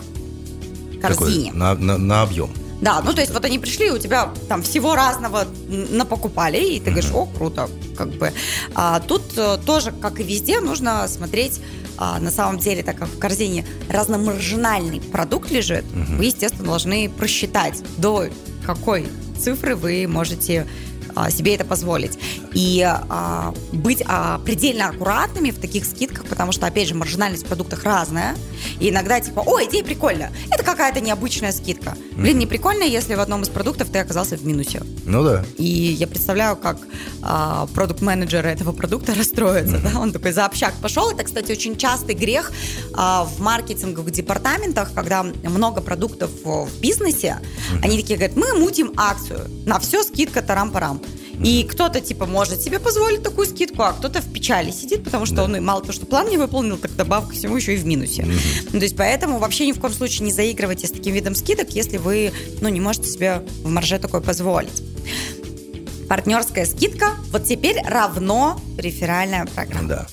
корзине. 1.03 1.53
Такой, 1.53 1.59
на, 1.59 1.75
на, 1.75 1.99
на 1.99 2.23
объем. 2.23 2.51
Да, 2.81 3.01
ну 3.03 3.13
то 3.15 3.21
есть 3.21 3.33
вот 3.33 3.45
они 3.45 3.59
пришли, 3.59 3.91
у 3.91 3.99
тебя 3.99 4.31
там 4.49 4.63
всего 4.63 4.95
разного 4.95 5.47
напокупали, 5.69 6.59
и 6.59 6.81
ты 6.81 6.91
uh-huh. 6.91 6.93
говоришь, 6.93 7.11
о, 7.13 7.27
круто, 7.27 7.69
как 7.97 8.11
бы. 8.11 8.33
А, 8.75 9.01
тут 9.01 9.23
а, 9.37 9.59
тоже, 9.59 9.93
как 9.93 10.21
и 10.21 10.23
везде, 10.23 10.61
нужно 10.61 11.07
смотреть 11.09 11.61
а, 11.97 12.19
на 12.19 12.31
самом 12.31 12.59
деле, 12.59 12.83
так 12.83 12.99
как 12.99 13.09
в 13.09 13.19
корзине 13.19 13.67
разномаржинальный 13.89 15.01
продукт 15.01 15.51
лежит, 15.51 15.85
uh-huh. 15.85 16.17
вы, 16.17 16.27
естественно, 16.27 16.65
должны 16.65 17.09
просчитать, 17.09 17.83
до 17.97 18.27
какой 18.67 19.07
цифры 19.39 19.77
вы 19.77 20.07
можете 20.07 20.67
а, 21.15 21.31
себе 21.31 21.55
это 21.55 21.65
позволить. 21.65 22.19
И 22.55 22.83
а, 22.83 23.55
быть 23.73 24.03
а, 24.07 24.39
предельно 24.39 24.89
аккуратными 24.89 25.51
в 25.51 25.59
таких 25.59 25.85
скидках, 25.85 26.27
потому 26.27 26.53
что, 26.53 26.67
опять 26.67 26.89
же, 26.89 26.95
маржинальность 26.95 27.45
в 27.45 27.47
продуктах 27.47 27.85
разная. 27.85 28.37
И 28.81 28.91
иногда 28.91 29.21
типа, 29.21 29.41
о, 29.41 29.63
идея 29.65 29.85
прикольная. 29.85 30.33
Это 30.51 30.63
какая-то 30.65 31.01
необычная 31.01 31.53
скидка. 31.53 31.97
Блин, 32.17 32.39
не 32.39 32.47
прикольно, 32.47 32.85
если 32.85 33.15
в 33.15 33.21
одном 33.21 33.43
из 33.43 33.49
продуктов 33.49 33.89
ты 33.91 33.99
оказался 33.99 34.37
в 34.37 34.47
минусе. 34.47 34.83
Ну 35.05 35.25
да. 35.25 35.45
И 35.59 35.65
я 35.65 36.07
представляю, 36.07 36.57
как 36.57 36.79
а, 37.23 37.67
продукт-менеджер 37.75 38.47
этого 38.47 38.73
продукта 38.73 39.15
расстроится. 39.19 39.79
Да? 39.79 40.01
Он 40.01 40.13
такой 40.13 40.33
за 40.33 40.45
общак 40.45 40.75
пошел. 40.81 41.11
Это, 41.11 41.25
кстати, 41.25 41.53
очень 41.53 41.77
частый 41.77 42.15
грех 42.15 42.53
а, 42.95 43.25
в 43.25 43.41
маркетинговых 43.41 44.13
департаментах, 44.13 44.93
когда 44.95 45.23
много 45.23 45.81
продуктов 45.81 46.31
в 46.45 46.69
бизнесе, 46.81 47.39
они 47.83 47.97
такие 47.97 48.17
говорят, 48.17 48.37
мы 48.37 48.55
мутим 48.59 48.93
акцию, 48.97 49.41
на 49.67 49.79
все 49.79 50.03
скидка 50.03 50.43
тарам-парам. 50.43 51.01
И 51.43 51.65
кто-то, 51.65 52.01
типа, 52.01 52.27
может 52.27 52.63
себе 52.63 52.79
позволить 52.79 53.23
такую 53.23 53.47
скидку, 53.47 53.83
а 53.83 53.93
кто-то 53.93 54.21
в 54.21 54.33
печали 54.33 54.71
сидит, 54.71 55.05
потому 55.05 55.27
что 55.27 55.37
Да. 55.37 55.45
он 55.45 55.65
мало 55.65 55.81
того, 55.81 55.93
что 55.93 56.07
план 56.07 56.29
не 56.29 56.39
выполнил, 56.39 56.77
так 56.77 56.95
добавка 56.97 57.35
всему 57.35 57.57
еще 57.57 57.75
и 57.75 57.77
в 57.77 57.85
минусе. 57.87 58.27
Ну, 58.73 58.79
то 58.79 58.85
есть 58.85 58.97
поэтому 58.97 59.39
вообще 59.39 59.67
ни 59.67 59.73
в 59.73 59.81
коем 59.81 59.93
случае 59.95 60.27
не 60.27 60.33
заигрывайте 60.33 60.87
с 60.87 60.91
таким 60.91 61.15
видом 61.15 61.35
скидок, 61.35 61.71
если 61.71 61.97
вы, 61.97 62.33
ну, 62.61 62.69
не 62.69 62.81
можете 62.81 63.09
себе 63.11 63.43
в 63.63 63.69
марже 63.69 63.99
такое 63.99 64.21
позволить. 64.21 64.83
Партнерская 66.09 66.67
скидка 66.67 67.13
вот 67.33 67.45
теперь 67.45 67.81
равно 67.83 68.61
реферальная 68.77 69.47
программа. 69.47 69.89
Да. 69.89 70.07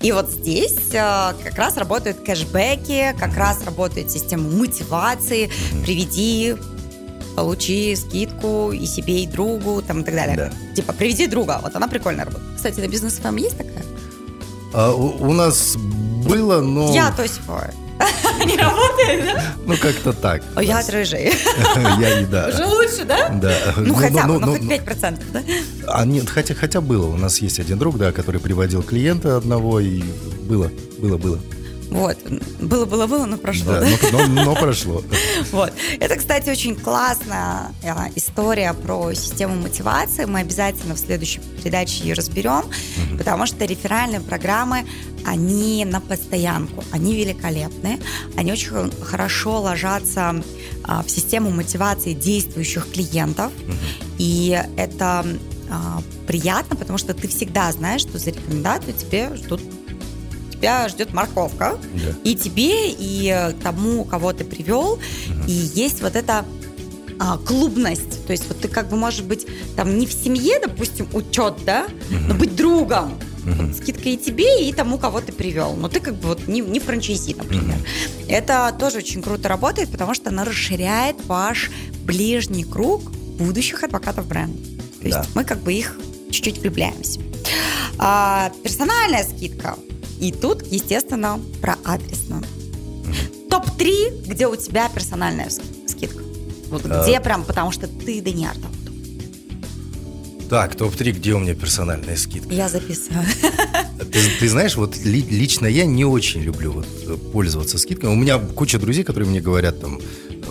И 0.00 0.12
вот 0.12 0.28
здесь 0.30 0.76
э, 0.92 1.32
как 1.44 1.54
раз 1.56 1.76
работают 1.76 2.18
кэшбэки, 2.18 3.14
как 3.18 3.36
раз 3.36 3.64
работает 3.64 4.10
система 4.10 4.48
мотивации, 4.50 5.50
приведи, 5.84 6.56
получи 7.38 7.94
скидку 7.94 8.72
и 8.72 8.84
себе, 8.84 9.22
и 9.22 9.26
другу, 9.26 9.80
там, 9.80 10.00
и 10.00 10.04
так 10.04 10.14
далее. 10.14 10.36
Да. 10.36 10.74
Типа, 10.74 10.92
приведи 10.92 11.28
друга, 11.28 11.60
вот 11.62 11.76
она 11.76 11.86
прикольно 11.86 12.24
работает. 12.24 12.56
Кстати, 12.56 12.80
на 12.80 12.88
бизнес 12.88 13.14
ФМ 13.18 13.36
есть 13.36 13.56
такая? 13.56 13.84
А 14.74 14.92
у, 14.92 15.28
у 15.28 15.32
нас 15.32 15.76
было, 15.76 16.60
но... 16.60 16.92
Я 16.92 17.12
то 17.12 17.24
пор. 17.46 17.70
Не 18.44 18.56
работает, 18.56 19.24
да? 19.24 19.42
Ну, 19.66 19.76
как-то 19.76 20.12
так. 20.12 20.42
О, 20.56 20.62
Я 20.62 20.80
от 20.80 20.90
рыжей. 20.90 21.32
Я 22.00 22.20
не, 22.20 22.26
да. 22.26 22.48
Уже 22.48 22.66
лучше, 22.66 23.04
да? 23.04 23.28
Да. 23.28 23.54
Ну, 23.76 23.94
хотя 23.94 24.26
бы, 24.26 24.34
ну, 24.34 24.40
ну, 24.40 24.46
ну, 24.46 24.52
хоть 24.52 24.62
ну, 24.62 24.70
5%, 24.70 25.18
да? 25.32 25.42
А 25.86 26.04
нет, 26.04 26.28
хотя, 26.28 26.54
хотя 26.54 26.80
было. 26.80 27.06
У 27.06 27.16
нас 27.16 27.38
есть 27.38 27.60
один 27.60 27.78
друг, 27.78 27.98
да, 27.98 28.10
который 28.10 28.40
приводил 28.40 28.82
клиента 28.82 29.36
одного, 29.36 29.78
и 29.78 30.02
было, 30.48 30.70
было, 30.98 31.18
было. 31.18 31.38
Вот. 31.90 32.18
Было-было-было, 32.60 33.24
но 33.24 33.38
прошло, 33.38 33.72
Да, 33.72 33.80
да? 33.80 33.88
но, 34.12 34.26
но- 34.26 34.44
но 34.44 34.54
прошло. 34.54 35.02
Вот. 35.52 35.72
Это, 36.00 36.16
кстати, 36.16 36.50
очень 36.50 36.76
классная 36.76 37.72
э, 37.82 37.94
история 38.16 38.74
про 38.74 39.14
систему 39.14 39.56
мотивации. 39.56 40.24
Мы 40.26 40.40
обязательно 40.40 40.94
в 40.94 40.98
следующей 40.98 41.40
передаче 41.62 42.04
ее 42.04 42.14
разберем, 42.14 42.64
потому 43.16 43.46
что 43.46 43.64
реферальные 43.64 44.20
программы, 44.20 44.86
они 45.24 45.84
на 45.84 46.00
постоянку, 46.00 46.84
они 46.90 47.14
великолепны, 47.16 47.98
они 48.36 48.52
очень 48.52 48.90
хорошо 49.02 49.60
ложатся 49.60 50.42
а, 50.84 51.02
в 51.02 51.10
систему 51.10 51.50
мотивации 51.50 52.12
действующих 52.12 52.90
клиентов, 52.92 53.52
и 54.18 54.60
это 54.76 55.24
а, 55.70 56.02
приятно, 56.26 56.76
потому 56.76 56.98
что 56.98 57.14
ты 57.14 57.28
всегда 57.28 57.70
знаешь, 57.72 58.02
что 58.02 58.18
за 58.18 58.30
рекомендацию 58.30 58.92
тебе 58.94 59.34
ждут 59.36 59.60
тебя 60.58 60.88
ждет 60.88 61.12
морковка, 61.12 61.78
Да. 61.94 62.12
и 62.24 62.34
тебе, 62.34 62.90
и 62.90 63.28
э, 63.34 63.52
тому, 63.62 64.04
кого 64.04 64.32
ты 64.32 64.44
привел, 64.44 64.98
и 65.46 65.52
есть 65.52 66.02
вот 66.02 66.16
эта 66.16 66.44
а, 67.20 67.36
клубность. 67.38 68.26
То 68.26 68.32
есть 68.32 68.46
вот 68.48 68.60
ты 68.60 68.68
как 68.68 68.88
бы, 68.90 68.96
может 68.96 69.24
быть, 69.24 69.46
там 69.76 69.98
не 69.98 70.06
в 70.06 70.12
семье, 70.12 70.60
допустим, 70.60 71.08
учет, 71.12 71.54
да, 71.64 71.86
но 72.10 72.34
быть 72.34 72.54
другом. 72.54 73.18
Вот 73.44 73.74
скидка 73.76 74.10
и 74.10 74.16
тебе, 74.18 74.68
и 74.68 74.72
тому, 74.74 74.98
кого 74.98 75.20
ты 75.22 75.32
привел. 75.32 75.74
Но 75.74 75.88
ты 75.88 76.00
как 76.00 76.14
бы 76.16 76.28
вот 76.28 76.46
не, 76.48 76.60
не 76.60 76.80
франчайзи, 76.80 77.34
например. 77.34 77.76
Это 78.28 78.74
тоже 78.78 78.98
очень 78.98 79.22
круто 79.22 79.48
работает, 79.48 79.90
потому 79.90 80.12
что 80.14 80.28
она 80.28 80.44
расширяет 80.44 81.16
ваш 81.26 81.70
ближний 82.04 82.64
круг 82.64 83.10
будущих 83.10 83.82
адвокатов 83.84 84.26
бренда. 84.26 84.58
То 85.00 85.06
есть 85.06 85.18
Да. 85.18 85.26
мы 85.34 85.44
как 85.44 85.60
бы 85.62 85.72
их 85.72 85.98
чуть-чуть 86.30 86.58
влюбляемся. 86.58 87.20
А, 87.98 88.52
персональная 88.62 89.24
скидка. 89.24 89.76
И 90.20 90.32
тут, 90.32 90.66
естественно, 90.70 91.40
про 91.60 91.76
адресную. 91.84 92.42
Топ-3, 93.50 94.26
где 94.28 94.46
у 94.46 94.56
тебя 94.56 94.88
персональная 94.88 95.48
ски- 95.50 95.62
скидка. 95.86 96.22
Вот 96.70 96.82
А. 96.86 97.02
где 97.02 97.20
прям, 97.20 97.44
потому 97.44 97.70
что 97.72 97.86
ты 97.86 98.20
Даниар 98.20 98.54
там. 98.56 98.70
Так, 100.48 100.76
топ-3, 100.76 101.12
где 101.12 101.34
у 101.34 101.38
меня 101.38 101.54
персональная 101.54 102.16
скидка? 102.16 102.54
Я 102.54 102.68
записываю. 102.70 103.24
Ты, 104.10 104.18
ты 104.40 104.48
знаешь, 104.48 104.76
вот 104.76 104.96
ли- 104.96 105.20
лично 105.28 105.66
я 105.66 105.84
не 105.84 106.04
очень 106.06 106.40
люблю 106.40 106.72
вот, 106.72 106.86
э, 107.06 107.16
пользоваться 107.32 107.76
скидками. 107.76 108.10
У 108.10 108.14
меня 108.16 108.38
куча 108.38 108.78
друзей, 108.78 109.04
которые 109.04 109.28
мне 109.28 109.40
говорят, 109.42 109.80
там, 109.80 110.00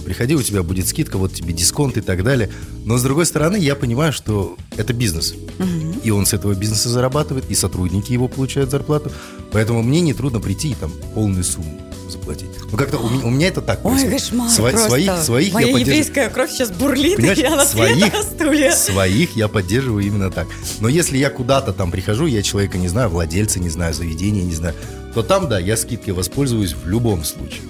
приходи, 0.06 0.36
у 0.36 0.44
тебя 0.44 0.62
будет 0.62 0.88
скидка, 0.88 1.18
вот 1.18 1.34
тебе 1.34 1.52
дисконт 1.54 1.98
и 1.98 2.02
так 2.02 2.24
далее. 2.24 2.52
Но 2.86 2.98
с 3.00 3.04
другой 3.04 3.26
стороны, 3.26 3.58
я 3.58 3.76
понимаю, 3.76 4.14
что 4.14 4.56
это 4.78 4.94
бизнес. 4.94 5.34
И 6.04 6.12
он 6.12 6.26
с 6.26 6.34
этого 6.34 6.54
бизнеса 6.54 6.90
зарабатывает, 6.90 7.46
и 7.50 7.56
сотрудники 7.56 8.14
его 8.14 8.28
получают 8.28 8.70
зарплату. 8.72 9.12
Поэтому 9.52 9.82
мне 9.84 10.00
нетрудно 10.02 10.40
прийти 10.40 10.70
и 10.72 10.76
там 10.76 10.92
полную 11.14 11.44
сумму 11.44 11.82
заплатить. 12.10 12.48
Ну, 12.72 12.78
как-то 12.78 12.98
у, 13.00 13.10
меня- 13.10 13.26
у 13.26 13.30
меня 13.30 13.48
это 13.48 13.62
так 13.62 13.84
Ой, 13.84 13.92
происходит. 13.92 14.22
кошмар 14.22 14.50
Сво- 14.50 14.70
просто. 14.72 14.88
своих, 14.88 15.18
своих 15.18 15.54
Моя 15.54 15.68
я 15.68 15.74
поддерживаю. 15.74 15.98
еврейская 16.00 16.30
кровь 16.30 16.52
сейчас 16.52 16.72
бурлит, 16.72 17.16
Понимаешь, 17.18 17.38
и 17.38 17.42
я 17.42 17.56
на 17.56 17.66
своих, 17.66 18.14
на 18.14 18.24
стуле. 18.24 18.72
своих 18.74 19.36
я 19.36 19.48
поддерживаю 19.50 20.06
именно 20.06 20.32
так. 20.32 20.48
Но 20.80 20.88
если 20.88 21.18
я 21.18 21.30
куда-то 21.30 21.74
там 21.74 21.92
прихожу, 21.92 22.26
я 22.28 22.42
человека 22.44 22.78
не 22.78 22.88
знаю, 22.88 23.10
владельца 23.10 23.60
не 23.60 23.70
знаю, 23.70 23.94
заведения 23.94 24.44
не 24.44 24.56
знаю, 24.56 24.76
то 25.14 25.22
там, 25.24 25.50
да, 25.50 25.60
я 25.60 25.76
скидкой 25.76 26.14
воспользуюсь 26.14 26.74
в 26.82 26.88
любом 26.88 27.26
случае. 27.26 27.64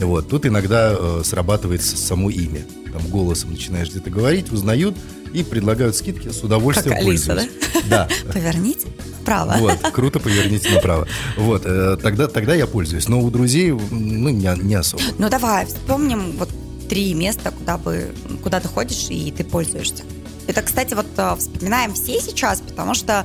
Вот. 0.00 0.28
Тут 0.28 0.44
иногда 0.46 0.96
э, 0.98 1.22
срабатывает 1.24 1.82
само 1.82 2.30
имя. 2.30 2.64
Там 2.94 3.08
голосом 3.08 3.50
начинаешь 3.50 3.90
где-то 3.90 4.08
говорить, 4.08 4.52
узнают 4.52 4.96
и 5.32 5.42
предлагают 5.42 5.96
скидки, 5.96 6.28
с 6.28 6.44
удовольствием 6.44 6.94
Как 6.96 7.04
Алиса, 7.04 7.34
пользуюсь. 7.34 7.52
Да. 7.90 8.08
Поверните 8.32 8.86
вправо. 9.20 9.56
Вот, 9.58 9.78
круто, 9.92 10.20
поверните 10.20 10.70
направо. 10.70 11.08
Вот, 11.36 11.62
э, 11.64 11.96
тогда, 12.00 12.28
тогда 12.28 12.54
я 12.54 12.68
пользуюсь. 12.68 13.08
Но 13.08 13.20
у 13.20 13.30
друзей, 13.32 13.72
ну, 13.72 14.28
не, 14.28 14.62
не 14.62 14.76
особо. 14.76 15.02
Ну 15.18 15.28
давай, 15.28 15.66
вспомним 15.66 16.36
вот 16.38 16.50
три 16.88 17.14
места, 17.14 17.50
куда 17.50 17.78
бы, 17.78 18.14
куда 18.44 18.60
ты 18.60 18.68
ходишь 18.68 19.06
и 19.08 19.32
ты 19.32 19.42
пользуешься. 19.42 20.04
Это, 20.46 20.62
кстати, 20.62 20.94
вот 20.94 21.06
а, 21.16 21.34
вспоминаем 21.34 21.94
все 21.94 22.20
сейчас, 22.20 22.60
потому 22.60 22.94
что 22.94 23.24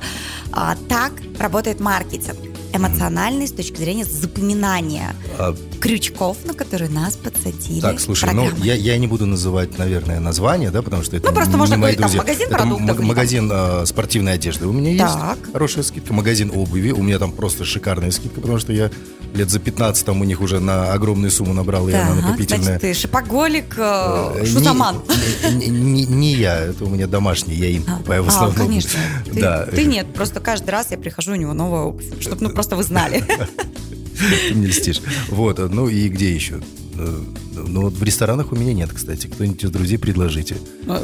а, 0.50 0.76
так 0.88 1.12
работает 1.38 1.78
маркетинг. 1.78 2.38
Эмоциональный 2.72 3.46
с 3.48 3.52
точки 3.52 3.76
зрения 3.78 4.04
запоминания 4.04 5.14
А, 5.38 5.54
крючков, 5.80 6.36
на 6.44 6.54
которые 6.54 6.90
нас 6.90 7.16
подсадили. 7.16 7.80
Так, 7.80 8.00
слушай, 8.00 8.32
ну 8.32 8.48
я, 8.62 8.74
я 8.74 8.96
не 8.98 9.06
буду 9.06 9.26
называть, 9.26 9.76
наверное, 9.78 10.20
название, 10.20 10.70
да, 10.70 10.82
потому 10.82 11.02
что 11.02 11.16
это 11.16 11.28
Ну, 11.28 11.34
просто 11.34 11.52
не 11.52 11.56
можно 11.58 11.76
мои 11.76 11.94
говорить, 11.96 11.98
там, 12.00 12.10
друзья. 12.10 12.22
магазин 12.22 12.46
это 12.48 12.56
продуктов 12.56 12.88
м- 12.90 12.96
там- 12.96 13.06
магазин 13.06 13.50
э, 13.52 13.86
спортивной 13.86 14.32
одежды. 14.34 14.66
У 14.66 14.72
меня 14.72 14.98
Так. 15.06 15.38
есть 15.38 15.52
хорошая 15.52 15.84
скидка. 15.84 16.12
Магазин 16.12 16.50
обуви. 16.54 16.92
У 16.92 17.02
меня 17.02 17.18
там 17.18 17.32
просто 17.32 17.64
шикарная 17.64 18.10
скидка, 18.10 18.40
потому 18.40 18.58
что 18.58 18.72
я 18.72 18.90
лет 19.34 19.50
за 19.50 19.58
15 19.60 20.04
там 20.06 20.20
у 20.20 20.24
них 20.24 20.40
уже 20.40 20.60
на 20.60 20.92
огромную 20.92 21.30
сумму 21.30 21.54
набрал, 21.54 21.88
и 21.88 21.92
она 21.92 22.14
Так, 22.14 22.22
накопительная. 22.24 22.62
значит, 22.64 22.80
ты 22.82 22.94
шопоголик, 22.94 23.74
э, 23.78 24.40
Э, 24.42 24.46
шутаман. 24.46 25.02
Не, 25.50 25.66
не- 25.66 25.80
не- 25.80 26.06
не 26.06 26.34
я, 26.34 26.56
это 26.58 26.84
у 26.84 26.88
меня 26.88 27.06
домашний, 27.06 27.54
я 27.54 27.68
им 27.68 27.84
А, 27.86 27.92
покупаю 27.96 28.22
в 28.24 28.26
а, 28.26 28.28
основном. 28.28 28.56
конечно. 28.68 29.00
Ты, 29.24 29.40
Да. 29.40 29.66
ты 29.66 29.84
нет, 29.84 30.12
просто 30.14 30.40
каждый 30.40 30.70
раз 30.70 30.88
я 30.90 30.98
прихожу, 30.98 31.32
у 31.32 31.36
него 31.36 31.52
новая 31.54 31.82
обувь. 31.82 32.04
Чтобы, 32.20 32.36
ну, 32.42 32.50
просто 32.60 32.76
вы 32.76 32.82
знали. 32.82 33.24
Ты 34.48 34.54
мне 34.54 34.66
льстишь. 34.66 35.00
Вот, 35.28 35.58
ну 35.58 35.88
и 35.88 36.08
где 36.08 36.34
еще? 36.34 36.60
Э, 36.98 37.18
Ну 37.66 37.82
вот 37.82 37.94
в 37.94 38.02
ресторанах 38.02 38.52
у 38.52 38.56
меня 38.56 38.74
нет, 38.74 38.90
кстати. 38.92 39.28
Кто-нибудь 39.28 39.64
из 39.64 39.70
друзей 39.70 39.96
предложите. 39.98 40.56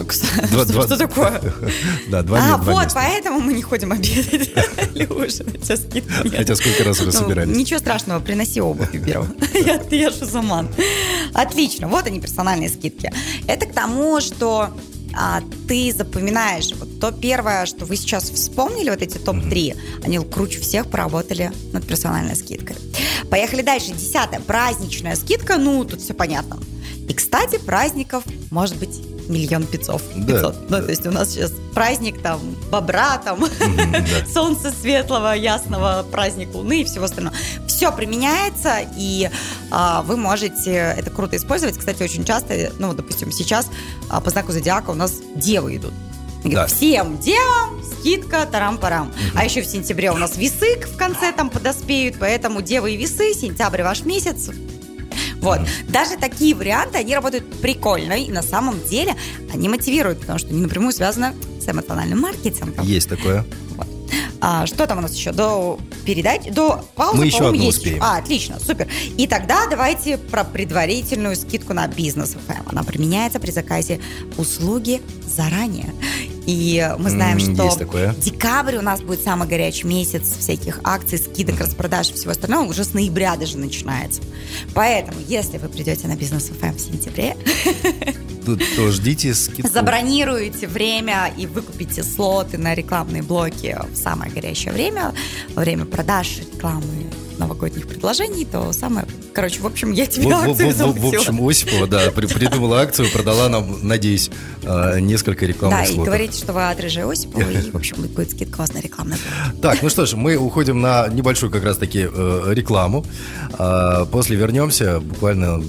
Кстати, 0.07 0.49
Два- 0.53 0.65
Что 0.65 0.73
два- 0.73 0.83
что 0.87 0.97
такое? 0.99 1.41
Да, 2.11 2.23
два 2.23 2.39
А, 2.43 2.57
вот, 2.59 2.89
поэтому 2.93 3.41
мы 3.41 3.55
не 3.55 3.63
ходим 3.63 3.93
обедать 3.93 4.51
или 4.95 5.07
ужинать. 5.07 5.67
Хотя 6.37 6.57
сколько 6.57 6.85
раз 6.85 7.01
уже 7.01 7.13
Ну, 7.13 7.13
собирались. 7.13 7.57
Ничего 7.57 7.79
страшного, 7.79 8.21
приноси 8.21 8.61
обувь 8.61 8.93
беру. 8.93 9.25
Я, 9.91 10.11
шузаман. 10.11 10.69
Отлично, 11.33 11.89
вот 11.89 12.07
они, 12.07 12.21
персональные 12.21 12.69
скидки. 12.69 13.11
Это 13.47 13.65
к 13.65 13.73
тому, 13.73 14.21
что 14.21 14.69
а, 15.17 15.43
ты 15.67 15.93
запоминаешь 15.93 16.73
вот 16.75 17.01
то 17.01 17.11
первое, 17.11 17.67
что 17.67 17.87
вы 17.87 17.97
сейчас 17.97 18.31
вспомнили, 18.31 18.91
вот 18.91 19.03
эти 19.03 19.19
топ-3, 19.19 19.77
они 20.05 20.19
круче 20.19 20.61
всех 20.61 20.89
поработали 20.91 21.53
над 21.73 21.87
персональной 21.87 22.37
скидкой. 22.37 22.77
Поехали 23.31 23.63
дальше. 23.63 23.93
Десятое. 23.93 24.41
Праздничная 24.41 25.17
скидка. 25.17 25.57
Ну, 25.57 25.85
тут 25.85 26.01
все 26.01 26.15
понятно. 26.15 26.59
И, 27.09 27.15
кстати, 27.15 27.59
праздников 27.59 28.25
может 28.51 28.77
быть 28.77 29.01
миллион 29.29 29.67
пятьсот. 29.67 30.03
Да, 30.15 30.35
500. 30.35 30.55
Ну, 30.55 30.69
да. 30.69 30.83
то 30.83 30.91
есть 30.91 31.07
у 31.07 31.11
нас 31.11 31.31
сейчас 31.31 31.53
праздник 31.75 32.21
там 32.23 32.41
бобра, 32.71 33.19
там 33.19 33.41
Мгм, 33.41 33.93
да. 33.93 34.03
солнца 34.33 34.73
светлого, 34.73 35.35
ясного, 35.35 36.05
праздник 36.11 36.55
Луны 36.55 36.83
и 36.83 36.85
всего 36.85 37.05
остального. 37.05 37.37
Все 37.67 37.93
применяется, 37.93 38.79
и 38.97 39.31
а, 39.71 40.03
вы 40.03 40.17
можете 40.17 40.73
это 40.73 41.11
круто 41.11 41.37
использовать. 41.37 41.79
Кстати, 41.79 42.03
очень 42.03 42.25
часто, 42.25 42.73
ну, 42.79 42.95
допустим, 42.95 43.31
сейчас 43.33 43.69
а, 44.09 44.21
по 44.21 44.31
знаку 44.31 44.53
зодиака 44.53 44.91
у 44.91 44.95
нас 44.95 45.15
девы 45.35 45.77
идут. 45.77 45.93
Да. 46.45 46.67
Всем 46.67 47.19
девам 47.19 47.83
скидка 47.85 48.47
тарам-парам. 48.47 49.09
Угу. 49.09 49.17
А 49.35 49.45
еще 49.45 49.63
в 49.63 49.67
сентябре 49.67 50.11
у 50.13 50.17
нас 50.17 50.37
весы 50.37 50.81
в 50.81 50.97
конце 50.97 51.33
там 51.33 51.51
подоспеют, 51.51 52.17
поэтому 52.21 52.63
девы 52.63 52.93
и 52.93 52.97
весы, 52.97 53.35
сентябрь 53.35 53.83
ваш 53.83 54.05
месяц, 54.05 54.51
вот. 55.47 55.61
Даже 55.89 56.17
такие 56.17 56.55
варианты, 56.55 56.99
они 56.99 57.15
работают 57.15 57.61
прикольно. 57.61 58.15
И 58.15 58.31
на 58.31 58.43
самом 58.43 58.83
деле 58.85 59.15
они 59.53 59.69
мотивируют, 59.69 60.21
потому 60.21 60.39
что 60.39 60.49
они 60.49 60.61
напрямую 60.61 60.93
связаны 60.93 61.33
с 61.61 61.69
эмоциональным 61.69 62.21
маркетингом. 62.21 62.85
Есть 62.85 63.09
такое. 63.09 63.45
Вот. 63.77 63.87
А, 64.41 64.67
что 64.67 64.87
там 64.87 64.99
у 64.99 65.01
нас 65.01 65.15
еще? 65.15 65.33
До 65.33 65.79
передать? 66.05 66.53
До 66.53 66.85
паузы, 66.95 67.19
Мы 67.19 67.27
еще 67.27 67.49
одну 67.49 67.63
есть. 67.63 67.79
успеем. 67.79 68.03
А, 68.03 68.17
отлично, 68.19 68.61
супер. 68.61 68.89
И 69.17 69.27
тогда 69.27 69.67
давайте 69.69 70.19
про 70.19 70.45
предварительную 70.45 71.37
скидку 71.37 71.73
на 71.73 71.87
бизнес. 71.89 72.37
Она 72.67 72.83
применяется 72.83 73.41
при 73.41 73.51
заказе 73.51 74.01
услуги 74.37 75.01
заранее. 75.27 75.93
И 76.47 76.95
мы 76.99 77.11
знаем, 77.11 77.39
М, 77.39 77.55
что 77.57 78.15
декабрь 78.19 78.77
у 78.77 78.83
нас 78.83 79.01
будет 79.01 79.21
самый 79.23 79.49
горячий 79.49 79.87
месяц 79.87 80.37
всяких 80.39 80.81
акций, 80.85 81.19
скидок, 81.19 81.61
распродаж 81.61 82.11
и 82.11 82.15
всего 82.15 82.31
остального. 82.31 82.69
Уже 82.71 82.85
с 82.85 82.95
ноября 82.95 83.37
даже 83.37 83.59
начинается. 83.59 84.23
Поэтому, 84.75 85.19
если 85.27 85.59
вы 85.59 85.69
придете 85.69 86.07
на 86.07 86.17
бизнес 86.17 86.49
FM 86.51 86.77
в 86.77 86.81
сентябре, 86.81 87.37
Тут 88.45 88.63
то 88.77 88.93
ждите 88.93 89.35
скидку. 89.35 89.69
забронируете 89.69 90.69
время 90.69 91.33
и 91.37 91.47
выкупите 91.47 92.05
слоты 92.05 92.59
на 92.59 92.75
рекламные 92.77 93.23
блоки 93.25 93.77
в 93.93 93.97
самое 93.97 94.31
горячее 94.31 94.73
время, 94.73 95.13
во 95.55 95.63
время 95.63 95.85
продаж, 95.85 96.39
рекламы, 96.53 96.85
новогодних 97.39 97.87
предложений, 97.87 98.47
то 98.51 98.73
самое... 98.73 99.07
Короче, 99.33 99.61
в 99.61 99.67
общем, 99.67 99.93
я 99.93 100.07
тебе 100.07 100.27
в- 100.29 100.33
акцию 100.33 100.71
в- 100.73 100.75
в- 100.97 101.01
в 101.01 101.15
общем, 101.15 101.47
Осипова, 101.49 101.87
да, 101.87 102.11
при- 102.11 102.27
придумала 102.27 102.81
акцию, 102.81 103.11
продала 103.11 103.49
нам, 103.49 103.87
надеюсь, 103.87 104.31
э, 104.63 105.01
несколько 105.01 105.47
рекламных 105.47 105.81
Да, 105.81 105.85
и 105.85 105.89
слотов. 105.89 106.05
говорите, 106.07 106.39
что 106.39 106.53
вы 106.53 106.69
от 106.69 106.81
Рыжей 106.81 107.05
Осипова, 107.05 107.43
и, 107.51 107.71
в 107.71 107.75
общем, 107.77 107.97
будет 108.03 108.31
скидка 108.31 108.57
у 108.57 108.59
вас 108.61 108.73
на 108.73 108.79
рекламный. 108.81 109.17
Так, 109.63 109.83
ну 109.83 109.89
что 109.91 110.07
ж, 110.07 110.15
мы 110.15 110.37
уходим 110.37 110.81
на 110.81 111.09
небольшую 111.09 111.51
как 111.53 111.65
раз-таки 111.65 112.07
э, 112.13 112.43
рекламу. 112.53 113.05
А, 113.59 114.05
После 114.07 114.37
вернемся, 114.37 115.01
буквально 115.01 115.63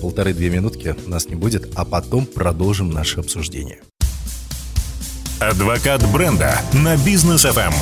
полторы-две 0.00 0.50
минутки 0.50 0.94
нас 1.06 1.28
не 1.28 1.34
будет, 1.34 1.70
а 1.74 1.84
потом 1.84 2.26
продолжим 2.26 2.90
наше 2.90 3.20
обсуждение. 3.20 3.80
Адвокат 5.40 6.06
бренда 6.12 6.60
на 6.72 6.96
бизнес 6.96 7.44
FM. 7.44 7.72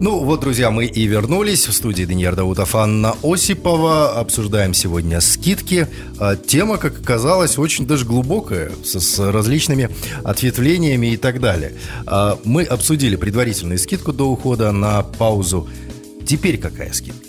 Ну 0.00 0.24
вот, 0.24 0.40
друзья, 0.40 0.70
мы 0.70 0.86
и 0.86 1.06
вернулись 1.06 1.68
в 1.68 1.74
студии 1.74 2.04
Даниил 2.04 2.34
Даутов, 2.34 2.74
Анна 2.74 3.14
Осипова. 3.22 4.18
Обсуждаем 4.18 4.72
сегодня 4.72 5.20
скидки. 5.20 5.88
А, 6.18 6.36
Тема, 6.36 6.78
как 6.78 6.98
оказалось, 6.98 7.58
очень 7.58 7.86
даже 7.86 8.06
глубокая, 8.06 8.72
с, 8.82 9.18
различными 9.18 9.90
ответвлениями 10.24 11.08
и 11.08 11.16
так 11.18 11.38
далее. 11.38 11.74
А, 12.06 12.38
Мы 12.44 12.64
обсудили 12.64 13.16
предварительную 13.16 13.78
скидку 13.78 14.14
до 14.14 14.30
ухода 14.30 14.72
на 14.72 15.02
паузу. 15.02 15.68
Теперь 16.26 16.56
какая 16.56 16.94
скидка? 16.94 17.20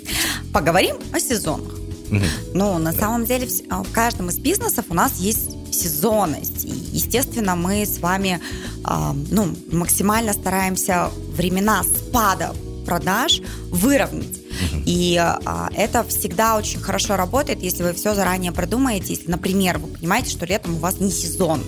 Поговорим 0.53 0.95
о 1.11 1.19
сезонах. 1.19 1.73
Мгм. 2.09 2.23
Ну, 2.53 2.77
на 2.77 2.93
самом 2.93 3.25
деле, 3.25 3.49
а, 3.69 3.83
в 3.83 3.91
каждом 3.91 4.29
из 4.29 4.39
бизнесов 4.39 4.85
у 4.87 4.93
нас 4.93 5.19
есть 5.19 5.57
сезонность. 5.71 6.65
И, 6.65 6.69
естественно, 6.69 7.55
мы 7.55 7.85
с 7.85 7.99
вами 7.99 8.39
а, 8.83 9.15
ну, 9.29 9.55
максимально 9.71 10.33
стараемся 10.33 11.09
времена 11.35 11.83
спада 11.83 12.53
продаж 12.85 13.41
выровнять. 13.69 14.39
И 14.85 15.17
а, 15.17 15.69
это 15.75 16.03
всегда 16.03 16.57
очень 16.57 16.79
хорошо 16.79 17.15
работает, 17.15 17.61
если 17.61 17.83
вы 17.83 17.93
все 17.93 18.13
заранее 18.15 18.51
продумаете. 18.51 19.13
Если, 19.13 19.29
например, 19.29 19.77
вы 19.77 19.87
понимаете, 19.87 20.29
что 20.29 20.45
летом 20.45 20.75
у 20.75 20.79
вас 20.79 20.99
не 20.99 21.11
сезон, 21.11 21.63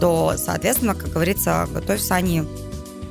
то, 0.00 0.34
соответственно, 0.36 0.94
как 0.94 1.10
говорится, 1.10 1.68
готовь 1.72 2.00
сани 2.00 2.44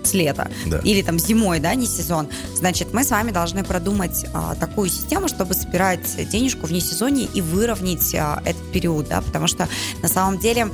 с 0.04 0.14
лета. 0.14 0.50
Да. 0.66 0.80
Или 0.80 1.02
там 1.02 1.20
зимой, 1.20 1.60
да, 1.60 1.74
не 1.76 1.88
сезон. 1.88 2.28
Значит, 2.56 2.94
мы 2.94 3.04
с 3.04 3.10
вами 3.10 3.32
должны 3.32 3.64
продумать 3.64 4.26
а, 4.34 4.56
такую 4.56 4.90
систему, 4.90 5.28
чтобы 5.28 5.54
собирать 5.54 6.30
денежку 6.30 6.68
вне 6.68 6.82
сезоне 6.82 7.28
и 7.34 7.42
выровнять 7.42 8.14
а, 8.16 8.42
этот 8.46 8.72
период, 8.72 9.08
да, 9.08 9.22
потому 9.22 9.48
что 9.48 9.68
на 10.02 10.08
самом 10.08 10.40
деле 10.40 10.70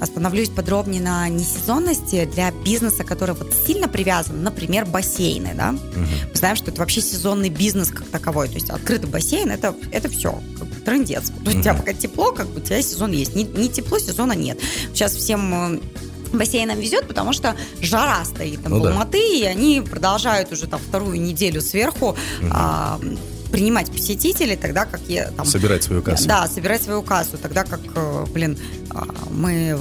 остановлюсь 0.00 0.50
подробнее 0.50 1.02
на 1.02 1.28
несезонности 1.28 2.28
для 2.32 2.52
бизнеса, 2.52 3.02
который 3.02 3.34
вот 3.34 3.52
сильно 3.66 3.88
привязан, 3.88 4.40
например, 4.42 4.86
бассейны, 4.86 5.52
да. 5.56 5.72
Мы 5.72 6.34
знаем, 6.34 6.54
что 6.54 6.70
это 6.70 6.80
вообще 6.80 7.00
сезонный 7.00 7.48
бизнес 7.48 7.88
как 7.88 8.06
таковой, 8.06 8.46
то 8.46 8.54
есть 8.54 8.70
открытый 8.70 9.10
бассейн 9.10 9.50
это, 9.50 9.74
это 9.90 10.08
все, 10.08 10.40
как 10.58 10.68
бы 10.68 10.74
трындец. 10.76 11.30
То 11.44 11.46
есть 11.46 11.58
у 11.58 11.62
тебя 11.62 11.74
пока 11.74 11.92
тепло, 11.92 12.30
как 12.30 12.48
бы 12.50 12.60
у 12.60 12.62
тебя 12.62 12.80
сезон 12.82 13.10
есть. 13.10 13.34
Не, 13.34 13.42
не 13.42 13.68
тепло, 13.68 13.98
сезона 13.98 14.32
нет. 14.32 14.60
Сейчас 14.92 15.12
всем 15.14 15.80
бассейнам 16.32 16.78
везет, 16.78 17.06
потому 17.08 17.32
что 17.32 17.56
жара 17.80 18.24
стоит 18.24 18.62
там 18.62 18.72
Ну 18.72 18.80
в 18.80 18.82
да. 18.82 18.90
Алматы, 18.90 19.38
и 19.38 19.44
они 19.44 19.80
продолжают 19.80 20.52
уже 20.52 20.66
там 20.66 20.80
вторую 20.80 21.20
неделю 21.20 21.60
сверху 21.60 22.16
а, 22.50 22.98
принимать 23.50 23.90
посетителей, 23.92 24.56
тогда 24.56 24.86
как 24.86 25.00
я 25.08 25.30
там... 25.30 25.44
Собирать 25.44 25.82
свою 25.82 26.02
кассу. 26.02 26.26
Да, 26.26 26.46
собирать 26.48 26.82
свою 26.82 27.02
кассу. 27.02 27.36
Тогда 27.36 27.64
как, 27.64 27.80
э, 27.94 28.26
блин, 28.32 28.58
а, 28.90 29.06
мы 29.30 29.78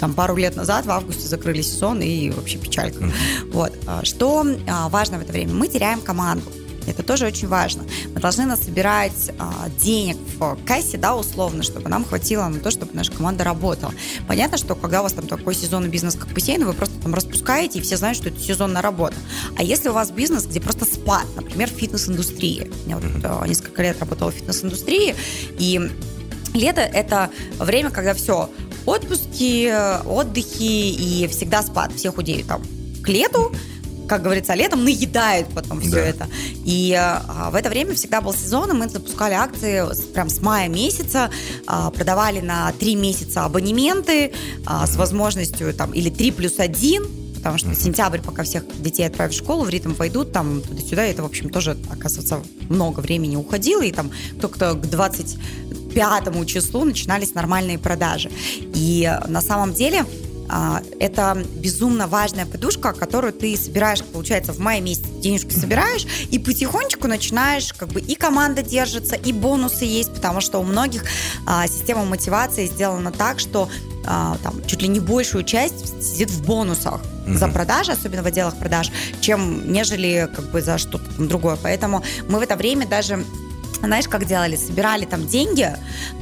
там 0.00 0.14
пару 0.14 0.36
лет 0.36 0.56
назад 0.56 0.86
в 0.86 0.90
августе 0.90 1.26
закрыли 1.26 1.62
сезон 1.62 2.00
и 2.00 2.30
вообще 2.30 2.58
печалька. 2.58 3.10
Вот. 3.50 3.72
А, 3.86 4.04
Что 4.04 4.46
а, 4.68 4.88
важно 4.88 5.18
в 5.18 5.22
это 5.22 5.32
время? 5.32 5.54
Мы 5.54 5.68
теряем 5.68 6.00
команду. 6.00 6.44
Это 6.88 7.02
тоже 7.02 7.26
очень 7.26 7.48
важно. 7.48 7.84
Мы 8.14 8.20
должны 8.20 8.46
насобирать 8.46 9.30
а, 9.38 9.68
денег 9.78 10.16
в 10.38 10.56
кассе, 10.64 10.96
да, 10.96 11.16
условно, 11.16 11.62
чтобы 11.62 11.88
нам 11.88 12.04
хватило 12.04 12.46
на 12.48 12.60
то, 12.60 12.70
чтобы 12.70 12.92
наша 12.94 13.12
команда 13.12 13.44
работала. 13.44 13.92
Понятно, 14.26 14.58
что 14.58 14.74
когда 14.74 15.00
у 15.00 15.02
вас 15.02 15.12
там 15.12 15.26
такой 15.26 15.54
сезонный 15.54 15.88
бизнес, 15.88 16.14
как 16.14 16.28
бассейн, 16.28 16.64
вы 16.64 16.72
просто 16.72 16.98
там 17.00 17.14
распускаете, 17.14 17.78
и 17.78 17.82
все 17.82 17.96
знают, 17.96 18.18
что 18.18 18.28
это 18.28 18.40
сезонная 18.40 18.82
работа. 18.82 19.16
А 19.56 19.62
если 19.62 19.88
у 19.88 19.92
вас 19.92 20.10
бизнес, 20.10 20.46
где 20.46 20.60
просто 20.60 20.84
спад, 20.84 21.26
например, 21.36 21.68
фитнес-индустрия. 21.68 22.68
Я 22.86 22.96
вот 22.96 23.04
а, 23.24 23.46
несколько 23.46 23.82
лет 23.82 24.00
работала 24.00 24.30
в 24.30 24.34
фитнес-индустрии, 24.34 25.14
и 25.58 25.90
лето– 26.54 26.80
это 26.82 27.30
время, 27.58 27.90
когда 27.90 28.14
все, 28.14 28.50
отпуски, 28.86 29.72
отдыхи, 30.06 30.90
и 30.90 31.28
всегда 31.28 31.62
спад, 31.62 31.92
все 31.94 32.10
худеют 32.10 32.46
там 32.48 32.62
к 33.02 33.08
лету, 33.08 33.52
как 34.08 34.22
говорится, 34.22 34.54
летом 34.54 34.84
наедают 34.84 35.48
потом 35.54 35.80
все 35.80 35.90
Да. 35.90 36.00
это. 36.00 36.28
И 36.64 36.94
а, 36.98 37.50
в 37.50 37.54
это 37.54 37.68
время 37.68 37.94
всегда 37.94 38.20
был 38.20 38.32
сезон, 38.32 38.70
и 38.70 38.74
мы 38.74 38.88
запускали 38.88 39.34
акции 39.34 39.84
прям 40.12 40.28
с 40.30 40.40
мая 40.40 40.68
месяца, 40.68 41.30
а, 41.66 41.90
продавали 41.90 42.40
на 42.40 42.72
три 42.72 42.96
месяца 42.96 43.44
абонементы 43.44 44.32
а, 44.66 44.86
с 44.86 44.96
возможностью 44.96 45.72
там 45.74 45.92
или 45.92 46.10
3 46.10 46.32
плюс 46.32 46.58
1, 46.58 47.06
потому 47.36 47.58
что 47.58 47.74
сентябрь, 47.74 48.20
пока 48.20 48.42
всех 48.42 48.64
детей 48.82 49.06
отправят 49.06 49.32
в 49.32 49.36
школу, 49.36 49.64
в 49.64 49.68
ритм 49.68 49.94
пойдут, 49.94 50.32
там 50.32 50.60
туда-сюда, 50.62 51.04
это, 51.04 51.22
в 51.22 51.26
общем, 51.26 51.50
тоже, 51.50 51.76
оказывается, 51.90 52.42
много 52.68 53.00
времени 53.00 53.36
уходило, 53.36 53.82
и 53.82 53.92
там 53.92 54.10
только 54.40 54.74
к 54.74 54.86
25 54.86 56.46
числу 56.46 56.84
начинались 56.84 57.34
нормальные 57.34 57.78
продажи. 57.78 58.30
И 58.74 59.08
э, 59.08 59.28
на 59.28 59.40
самом 59.40 59.72
деле 59.72 60.00
а, 60.00 60.27
это 60.98 61.44
безумно 61.56 62.06
важная 62.06 62.46
подушка, 62.46 62.92
которую 62.92 63.32
ты 63.32 63.56
собираешь, 63.56 64.02
получается, 64.02 64.52
в 64.52 64.58
мае 64.58 64.80
месяце 64.80 65.08
денежки 65.20 65.52
собираешь, 65.52 66.06
и 66.30 66.38
потихонечку 66.38 67.06
начинаешь, 67.06 67.72
как 67.72 67.88
бы 67.88 68.00
и 68.00 68.14
команда 68.14 68.62
держится, 68.62 69.16
и 69.16 69.32
бонусы 69.32 69.84
есть, 69.84 70.12
потому 70.12 70.40
что 70.40 70.58
у 70.58 70.64
многих 70.64 71.04
а, 71.46 71.66
система 71.66 72.04
мотивации 72.04 72.66
сделана 72.66 73.12
так, 73.12 73.40
что 73.40 73.68
а, 74.06 74.38
там 74.42 74.64
чуть 74.66 74.82
ли 74.82 74.88
не 74.88 75.00
большую 75.00 75.44
часть 75.44 76.02
сидит 76.02 76.30
в 76.30 76.44
бонусах 76.46 77.00
за 77.26 77.48
продажи, 77.48 77.92
особенно 77.92 78.22
в 78.22 78.26
отделах 78.26 78.56
продаж, 78.56 78.90
чем 79.20 79.70
нежели 79.70 80.28
как 80.34 80.50
бы 80.50 80.62
за 80.62 80.78
что-то 80.78 81.04
другое. 81.18 81.58
Поэтому 81.62 82.02
мы 82.28 82.38
в 82.38 82.42
это 82.42 82.56
время 82.56 82.86
даже 82.86 83.24
знаешь, 83.86 84.08
как 84.08 84.26
делали? 84.26 84.56
Собирали 84.56 85.04
там 85.04 85.26
деньги, 85.26 85.70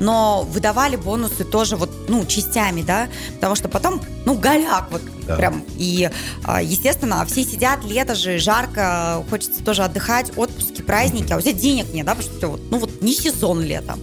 но 0.01 0.43
выдавали 0.51 0.97
бонусы 0.97 1.45
тоже 1.45 1.77
вот, 1.77 1.91
ну, 2.09 2.25
частями, 2.27 2.83
да, 2.83 3.09
потому 3.37 3.55
что 3.57 3.69
потом, 3.69 4.01
ну, 4.25 4.35
голяк 4.35 4.89
вот 4.91 5.03
Да. 5.27 5.37
прям. 5.37 5.65
И, 5.77 6.11
а, 6.45 6.63
естественно, 6.63 7.25
все 7.27 7.45
сидят, 7.45 7.85
лето 7.85 8.15
же, 8.15 8.39
жарко, 8.39 9.25
хочется 9.31 9.63
тоже 9.65 9.83
отдыхать, 9.83 10.33
отпуски, 10.37 10.83
праздники, 10.83 11.33
а 11.33 11.37
у 11.39 11.41
тебя 11.41 11.53
денег 11.53 11.93
нет, 11.93 12.07
да, 12.07 12.15
потому 12.15 12.37
что 12.37 12.49
вот, 12.49 12.61
ну, 12.71 12.79
вот 12.79 13.03
не 13.03 13.13
сезон 13.15 13.63
летом. 13.63 14.01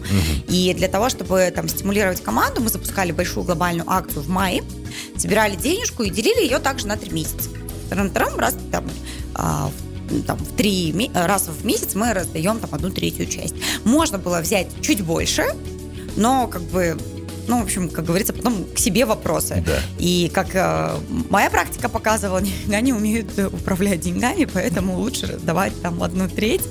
И 0.48 0.74
для 0.74 0.88
того, 0.88 1.10
чтобы 1.10 1.52
там 1.56 1.70
стимулировать 1.70 2.22
команду, 2.22 2.62
мы 2.62 2.70
запускали 2.70 3.12
большую 3.12 3.46
глобальную 3.46 3.90
акцию 3.90 4.24
в 4.24 4.30
мае, 4.30 4.64
собирали 5.18 5.56
денежку 5.56 6.04
и 6.04 6.10
делили 6.10 6.42
ее 6.44 6.60
также 6.60 6.88
на 6.88 6.98
три 6.98 7.12
месяца. 7.12 7.50
Тарам-тарам, 7.90 8.38
раз 8.40 8.56
там, 8.72 8.86
а, 9.36 9.70
в- 9.70 9.93
там, 10.22 10.38
в 10.38 10.56
три 10.56 11.12
раз 11.14 11.48
в 11.48 11.66
месяц 11.66 11.96
мы 11.96 12.14
раздаем 12.14 12.60
там 12.60 12.70
одну 12.74 12.90
третью 12.90 13.26
часть. 13.26 13.56
Можно 13.84 14.18
было 14.18 14.40
взять 14.40 14.68
чуть 14.82 15.02
больше, 15.02 15.46
но 16.16 16.48
как 16.48 16.62
бы 16.64 16.98
ну, 17.48 17.60
в 17.60 17.64
общем, 17.64 17.90
как 17.90 18.06
говорится, 18.06 18.34
потом 18.34 18.66
к 18.74 18.80
себе 18.80 19.06
вопросы. 19.06 19.64
Да. 19.66 19.80
И 20.00 20.30
как 20.34 20.56
э, 20.56 20.96
моя 21.30 21.50
практика 21.50 21.90
показывала, 21.90 22.38
нифига 22.42 22.80
не 22.82 22.94
умеют 22.94 23.38
управлять 23.38 24.02
деньгами, 24.02 24.46
поэтому 24.46 24.98
лучше 24.98 25.40
давать 25.42 25.80
там 25.82 26.02
одну 26.04 26.30
треть 26.30 26.64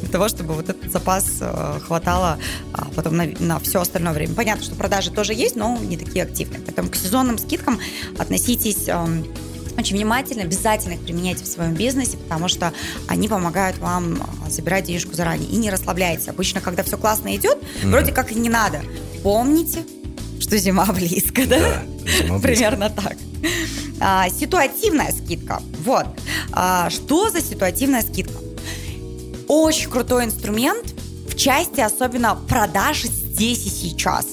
для 0.00 0.08
того, 0.08 0.28
чтобы 0.28 0.54
вот 0.54 0.68
этот 0.68 0.90
запас 0.90 1.38
э, 1.40 1.80
хватало 1.84 2.38
а 2.72 2.86
потом 2.94 3.16
на, 3.16 3.26
на 3.38 3.58
все 3.58 3.80
остальное 3.80 4.12
время. 4.12 4.34
Понятно, 4.34 4.64
что 4.64 4.74
продажи 4.74 5.10
тоже 5.10 5.34
есть, 5.34 5.56
но 5.56 5.76
не 5.78 5.96
такие 5.96 6.24
активные. 6.24 6.60
Поэтому 6.60 6.90
к 6.90 6.96
сезонным 6.96 7.38
скидкам 7.38 7.80
относитесь 8.18 8.84
э, 8.86 9.06
очень 9.76 9.96
внимательно, 9.96 10.42
обязательно 10.42 10.94
их 10.94 11.00
применяйте 11.00 11.44
в 11.44 11.48
своем 11.48 11.74
бизнесе, 11.74 12.16
потому 12.16 12.48
что 12.48 12.72
они 13.08 13.28
помогают 13.28 13.78
вам 13.78 14.22
а, 14.22 14.50
забирать 14.50 14.84
денежку 14.84 15.14
заранее. 15.14 15.48
И 15.48 15.56
не 15.56 15.70
расслабляйтесь. 15.70 16.28
Обычно, 16.28 16.60
когда 16.60 16.82
все 16.82 16.96
классно 16.96 17.34
идет, 17.36 17.58
mm-hmm. 17.58 17.90
вроде 17.90 18.12
как 18.12 18.32
и 18.32 18.34
не 18.34 18.48
надо. 18.48 18.82
Помните, 19.22 19.84
что 20.40 20.58
зима 20.58 20.86
близко, 20.86 21.46
да? 21.46 21.58
да 21.58 21.82
зима 22.10 22.38
близко. 22.38 22.48
Примерно 22.48 22.90
так. 22.90 23.16
А, 24.00 24.28
ситуативная 24.30 25.12
скидка. 25.12 25.62
Вот. 25.84 26.06
А, 26.52 26.88
что 26.90 27.30
за 27.30 27.40
ситуативная 27.40 28.02
скидка? 28.02 28.38
Очень 29.46 29.90
крутой 29.90 30.24
инструмент 30.24 30.94
в 31.28 31.36
части 31.36 31.80
особенно 31.80 32.34
продаж 32.34 33.02
здесь 33.02 33.66
и 33.66 33.70
сейчас. 33.70 34.26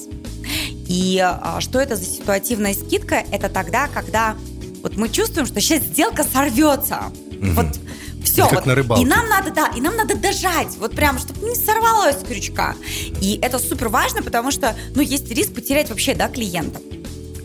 И 0.87 1.19
а, 1.21 1.59
что 1.59 1.79
это 1.79 1.95
за 1.95 2.05
ситуативная 2.05 2.73
скидка? 2.73 3.23
Это 3.31 3.49
тогда, 3.49 3.87
когда 3.87 4.35
вот 4.83 4.97
мы 4.97 5.09
чувствуем, 5.09 5.45
что 5.45 5.59
сейчас 5.61 5.83
сделка 5.83 6.23
сорвется. 6.23 7.11
Угу. 7.31 7.51
Вот 7.51 7.79
все. 8.23 8.45
Это 8.45 8.55
как 8.55 8.59
вот. 8.59 8.65
на 8.65 8.75
рыбалке. 8.75 9.03
И 9.03 9.05
нам 9.05 9.27
надо, 9.29 9.51
да, 9.51 9.71
и 9.75 9.81
нам 9.81 9.95
надо 9.95 10.15
дожать, 10.15 10.75
вот 10.77 10.95
прям, 10.95 11.17
чтобы 11.19 11.47
не 11.47 11.55
сорвалось 11.55 12.19
с 12.19 12.23
крючка. 12.23 12.75
И 13.21 13.39
это 13.41 13.59
супер 13.59 13.89
важно, 13.89 14.21
потому 14.21 14.51
что, 14.51 14.75
ну, 14.95 15.01
есть 15.01 15.29
риск 15.31 15.53
потерять 15.53 15.89
вообще, 15.89 16.13
да, 16.13 16.27
клиента. 16.27 16.79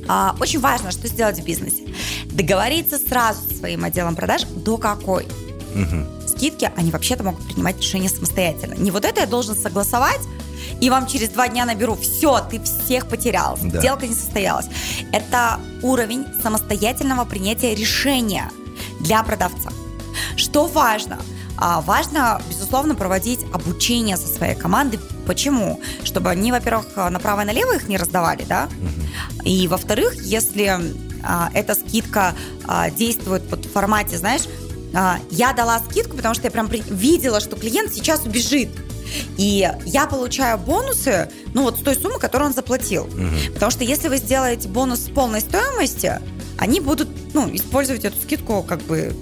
А, 0.08 0.34
очень 0.40 0.60
важно, 0.60 0.90
что 0.90 1.06
сделать 1.08 1.38
в 1.38 1.44
бизнесе. 1.44 1.84
Договориться 2.26 2.98
сразу 2.98 3.48
со 3.48 3.54
своим 3.54 3.84
отделом 3.84 4.16
продаж, 4.16 4.42
до 4.42 4.76
какой. 4.76 5.26
Угу. 5.74 6.28
Скидки, 6.28 6.70
они 6.76 6.90
вообще-то 6.90 7.22
могут 7.22 7.46
принимать 7.46 7.78
решение 7.80 8.10
самостоятельно. 8.10 8.74
Не 8.74 8.90
вот 8.90 9.04
это 9.04 9.20
я 9.20 9.26
должен 9.26 9.56
согласовать, 9.56 10.20
и 10.80 10.90
вам 10.90 11.06
через 11.06 11.30
два 11.30 11.48
дня 11.48 11.64
наберу, 11.64 11.96
все, 11.96 12.40
ты 12.50 12.60
всех 12.62 13.06
потерял, 13.08 13.58
да. 13.62 13.80
сделка 13.80 14.06
не 14.06 14.14
состоялась. 14.14 14.66
Это 15.12 15.60
уровень 15.82 16.26
самостоятельного 16.42 17.24
принятия 17.24 17.74
решения 17.74 18.50
для 19.00 19.22
продавца. 19.22 19.70
Что 20.36 20.66
важно? 20.66 21.18
А, 21.56 21.80
важно, 21.80 22.40
безусловно, 22.48 22.94
проводить 22.94 23.40
обучение 23.52 24.16
со 24.16 24.26
своей 24.26 24.54
командой. 24.54 24.98
Почему? 25.26 25.80
Чтобы 26.02 26.30
они, 26.30 26.50
во-первых, 26.50 26.86
направо 26.96 27.42
и 27.42 27.44
налево 27.44 27.76
их 27.76 27.88
не 27.88 27.96
раздавали, 27.96 28.44
да? 28.48 28.68
Угу. 28.80 29.48
И, 29.48 29.68
во-вторых, 29.68 30.14
если 30.24 30.80
а, 31.22 31.50
эта 31.54 31.74
скидка 31.74 32.34
а, 32.66 32.90
действует 32.90 33.48
под 33.48 33.66
в 33.66 33.72
формате, 33.72 34.18
знаешь, 34.18 34.42
а, 34.94 35.18
я 35.30 35.52
дала 35.52 35.78
скидку, 35.78 36.16
потому 36.16 36.34
что 36.34 36.44
я 36.44 36.50
прям 36.50 36.66
видела, 36.68 37.40
что 37.40 37.56
клиент 37.56 37.94
сейчас 37.94 38.24
убежит. 38.24 38.70
И 39.36 39.70
я 39.86 40.06
получаю 40.06 40.58
бонусы, 40.58 41.28
ну 41.54 41.62
вот 41.62 41.78
с 41.78 41.82
той 41.82 41.94
суммы, 41.94 42.18
которую 42.18 42.48
он 42.48 42.54
заплатил. 42.54 43.04
Угу. 43.04 43.54
Потому 43.54 43.70
что 43.70 43.84
если 43.84 44.08
вы 44.08 44.16
сделаете 44.16 44.68
бонус 44.68 45.00
с 45.00 45.08
полной 45.08 45.40
стоимости, 45.40 46.20
они 46.58 46.80
будут 46.80 47.08
ну, 47.34 47.48
использовать 47.54 48.04
эту 48.04 48.20
скидку 48.20 48.62
как 48.62 48.80
бы 48.82 49.14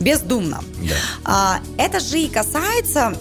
бездумно. 0.00 0.62
Да. 0.82 0.94
А, 1.24 1.60
это 1.78 2.00
же 2.00 2.20
и 2.20 2.28
касается 2.28 3.16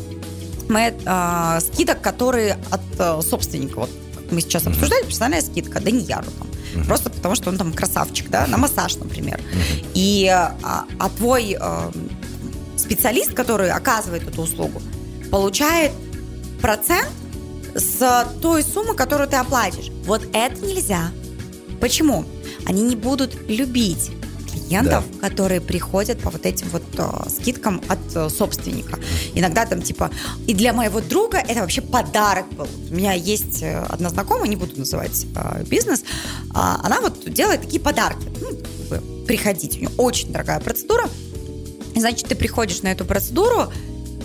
мы, 0.68 0.94
а, 1.06 1.60
скидок, 1.62 2.02
которые 2.02 2.58
от 2.72 2.82
а, 3.00 3.22
собственника. 3.22 3.80
Вот 3.80 3.90
мы 4.32 4.42
сейчас 4.42 4.64
mm 4.64 4.72
обсуждали 4.72 5.06
персональная 5.06 5.42
скидка 5.42 5.80
Данияру 5.80 6.28
там. 6.38 6.48
mm 6.76 6.86
Просто 6.86 7.10
потому, 7.10 7.36
что 7.36 7.50
он 7.50 7.58
там 7.58 7.74
красавчик, 7.74 8.30
да, 8.30 8.48
на 8.48 8.58
массаж, 8.58 8.96
например. 8.98 9.40
mm 9.40 9.88
И 9.94 10.28
а, 10.28 10.86
а 11.00 11.10
твой 11.10 11.56
а, 11.60 11.92
специалист, 12.78 13.34
который 13.34 13.72
оказывает 13.72 14.28
эту 14.28 14.42
услугу, 14.42 14.82
получает 15.36 15.92
процент 16.62 17.10
с 17.76 18.26
той 18.42 18.64
суммы, 18.64 18.96
которую 18.96 19.28
ты 19.28 19.36
оплатишь. 19.36 19.92
Вот 20.06 20.22
это 20.32 20.66
нельзя. 20.66 21.12
Почему? 21.82 22.24
Они 22.66 22.84
не 22.84 22.96
будут 22.96 23.36
любить 23.50 24.12
клиентов, 24.50 25.04
да. 25.12 25.28
которые 25.28 25.60
приходят 25.60 26.22
по 26.22 26.30
вот 26.30 26.46
этим 26.46 26.70
вот 26.70 26.84
э, 26.98 27.30
скидкам 27.30 27.82
от 27.90 28.00
э, 28.16 28.30
собственника. 28.30 28.98
Иногда 29.34 29.66
там 29.66 29.82
типа, 29.82 30.10
и 30.48 30.54
для 30.54 30.72
моего 30.72 31.02
друга 31.02 31.40
это 31.40 31.60
вообще 31.60 31.82
подарок 31.82 32.48
был. 32.54 32.70
У 32.90 32.94
меня 32.94 33.12
есть 33.12 33.62
э, 33.62 33.78
одна 33.90 34.08
знакомая, 34.08 34.48
не 34.48 34.56
буду 34.56 34.80
называть 34.80 35.28
э, 35.36 35.66
бизнес, 35.66 36.00
э, 36.04 36.04
она 36.54 37.02
вот 37.02 37.30
делает 37.30 37.60
такие 37.60 37.82
подарки. 37.82 38.26
Ну, 38.40 39.26
приходить, 39.26 39.76
у 39.76 39.80
нее 39.80 39.90
очень 39.98 40.32
дорогая 40.32 40.62
процедура. 40.62 41.10
И, 41.94 42.00
значит, 42.00 42.30
ты 42.30 42.36
приходишь 42.36 42.84
на 42.84 42.88
эту 42.94 43.04
процедуру, 43.04 43.70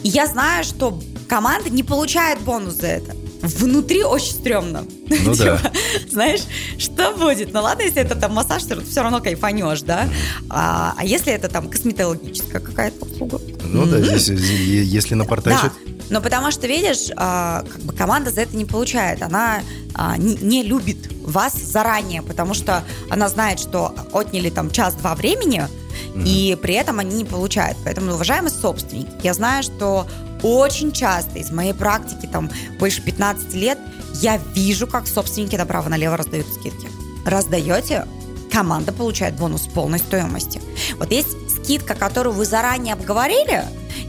и 0.02 0.08
я 0.08 0.26
знаю, 0.26 0.64
что 0.64 0.98
команда 1.28 1.70
не 1.70 1.82
получает 1.82 2.40
бонус 2.40 2.74
за 2.74 2.86
это. 2.86 3.16
Внутри 3.42 4.04
очень 4.04 4.32
стрёмно. 4.32 4.84
Ну 5.24 5.34
да. 5.34 5.56
Типа, 5.56 5.72
знаешь, 6.08 6.42
что 6.78 7.12
будет? 7.16 7.52
Ну 7.52 7.62
ладно, 7.62 7.82
если 7.82 8.00
это 8.00 8.14
там 8.14 8.32
массаж, 8.32 8.62
ты 8.62 8.80
все 8.80 9.02
равно 9.02 9.20
кайфанешь, 9.20 9.82
да? 9.82 10.08
А, 10.48 10.94
а 10.96 11.04
если 11.04 11.32
это 11.32 11.48
там 11.48 11.68
косметологическая 11.68 12.60
какая-то 12.60 13.06
услуга? 13.06 13.40
Ну 13.64 13.86
да, 13.86 14.00
здесь, 14.00 14.28
если 14.28 15.14
напортачит... 15.14 15.72
Да. 15.84 15.92
Но 16.10 16.20
потому 16.20 16.50
что, 16.50 16.66
видишь, 16.66 17.10
а, 17.16 17.62
как 17.62 17.82
бы 17.82 17.92
команда 17.92 18.30
за 18.30 18.42
это 18.42 18.56
не 18.56 18.64
получает. 18.64 19.22
Она 19.22 19.62
а, 19.94 20.16
не 20.16 20.62
любит 20.62 21.10
вас 21.22 21.54
заранее, 21.56 22.22
потому 22.22 22.54
что 22.54 22.84
она 23.08 23.28
знает, 23.28 23.58
что 23.60 23.94
отняли 24.12 24.50
там 24.50 24.70
час-два 24.70 25.14
времени, 25.14 25.66
и 26.14 26.56
при 26.60 26.74
этом 26.74 26.98
они 26.98 27.16
не 27.16 27.24
получают. 27.24 27.78
Поэтому, 27.84 28.12
уважаемые 28.14 28.50
собственники, 28.50 29.10
я 29.22 29.34
знаю, 29.34 29.62
что 29.62 30.06
очень 30.42 30.92
часто 30.92 31.38
из 31.38 31.50
моей 31.50 31.74
практики, 31.74 32.26
там, 32.26 32.50
больше 32.78 33.02
15 33.02 33.54
лет, 33.54 33.78
я 34.14 34.38
вижу, 34.54 34.86
как 34.86 35.06
собственники 35.06 35.56
направо-налево 35.56 36.16
раздают 36.16 36.46
скидки. 36.46 36.88
Раздаете, 37.26 38.06
команда 38.50 38.92
получает 38.92 39.36
бонус 39.36 39.62
полной 39.62 39.98
стоимости. 39.98 40.60
Вот 40.96 41.10
есть 41.10 41.36
скидка, 41.50 41.94
которую 41.94 42.34
вы 42.34 42.44
заранее 42.44 42.94
обговорили, 42.94 43.64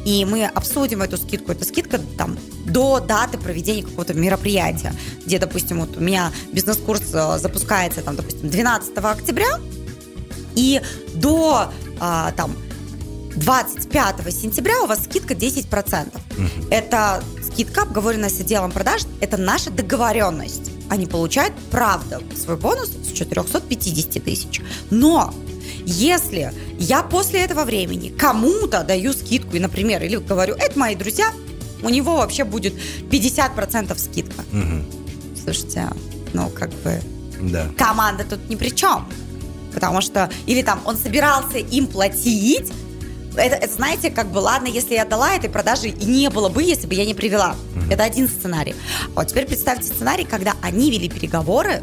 и 0.06 0.26
мы 0.26 0.46
обсудим 0.46 1.02
эту 1.02 1.18
скидку. 1.18 1.52
Это 1.52 1.66
скидка 1.66 2.00
там 2.18 2.38
до 2.66 3.00
даты 3.00 3.38
проведения 3.38 3.84
какого-то 3.84 4.14
мероприятия, 4.14 4.94
где, 5.26 5.40
допустим, 5.40 5.82
вот 5.82 5.98
у 5.98 6.00
меня 6.00 6.32
бизнес-курс 6.52 7.14
э, 7.14 7.38
запускается, 7.40 8.02
там, 8.02 8.16
допустим, 8.16 8.50
12 8.50 8.98
октября, 8.98 9.60
и 10.56 10.82
до 11.16 11.72
а, 12.00 12.32
там 12.32 12.56
25 13.36 14.34
сентября 14.34 14.82
у 14.82 14.88
вас 14.88 15.06
скидка 15.06 15.34
10%. 15.34 16.08
Угу. 16.08 16.68
Это 16.70 17.24
скидка, 17.44 17.84
обговоренная 17.84 18.30
с 18.30 18.40
отделом 18.40 18.72
продаж, 18.72 19.04
это 19.20 19.38
наша 19.38 19.72
договоренность. 19.72 20.72
Они 20.90 21.06
получают, 21.06 21.54
правда, 21.70 22.22
свой 22.36 22.58
бонус 22.58 22.90
с 22.90 23.12
450 23.14 24.24
тысяч. 24.24 24.62
Но 24.90 25.34
если 25.86 26.54
я 26.78 27.02
после 27.04 27.42
этого 27.42 27.64
времени 27.64 28.10
кому-то 28.10 28.84
даю 28.84 29.14
скидку, 29.14 29.56
и, 29.56 29.60
например, 29.60 30.04
или 30.04 30.18
говорю, 30.18 30.56
это 30.56 30.78
мои 30.78 30.96
друзья, 30.96 31.32
у 31.84 31.90
него 31.90 32.18
вообще 32.18 32.44
будет 32.44 32.74
50% 33.10 33.98
скидка. 33.98 34.42
Угу. 34.52 35.42
Слушайте, 35.44 35.90
ну 36.34 36.50
как 36.50 36.70
бы 36.84 37.02
да. 37.42 37.68
команда 37.78 38.26
тут 38.30 38.50
ни 38.50 38.56
при 38.56 38.70
чем. 38.70 39.08
Потому 39.74 40.02
что, 40.02 40.30
или 40.46 40.62
там 40.62 40.82
он 40.86 40.98
собирался 40.98 41.58
им 41.58 41.88
платить, 41.88 42.72
это, 43.36 43.56
это, 43.56 43.74
знаете, 43.74 44.10
как 44.10 44.32
бы, 44.32 44.40
ладно, 44.40 44.68
если 44.68 44.94
я 44.94 45.06
дала 45.06 45.36
этой 45.36 45.50
продажи, 45.50 45.88
и 45.88 46.06
не 46.06 46.30
было 46.30 46.50
бы, 46.50 46.64
если 46.64 46.88
бы 46.88 46.96
я 46.96 47.06
не 47.06 47.14
привела. 47.14 47.56
Mm-hmm. 47.76 47.94
Это 47.94 48.04
один 48.04 48.28
сценарий. 48.28 48.76
Вот 49.16 49.28
теперь 49.28 49.46
представьте 49.46 49.88
сценарий, 49.88 50.26
когда 50.26 50.54
они 50.62 50.92
вели 50.92 51.10
переговоры, 51.10 51.82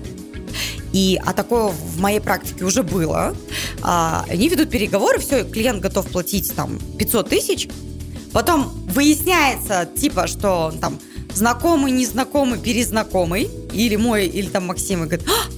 и 0.92 1.20
а 1.24 1.32
такое 1.32 1.68
в 1.68 2.00
моей 2.00 2.20
практике 2.20 2.64
уже 2.64 2.82
было. 2.82 3.34
А, 3.82 4.24
они 4.28 4.48
ведут 4.48 4.70
переговоры, 4.70 5.18
все, 5.18 5.44
клиент 5.44 5.80
готов 5.80 6.06
платить 6.08 6.54
там 6.54 6.78
500 6.98 7.28
тысяч. 7.28 7.68
Потом 8.32 8.70
выясняется, 8.88 9.88
типа, 9.96 10.26
что 10.26 10.72
там 10.80 10.98
знакомый, 11.34 11.92
незнакомый, 11.92 12.58
перезнакомый, 12.58 13.50
или 13.72 13.96
мой, 13.96 14.26
или 14.26 14.48
там 14.48 14.66
Максим, 14.66 15.04
и 15.04 15.06
говорит, 15.06 15.26
а, 15.28 15.50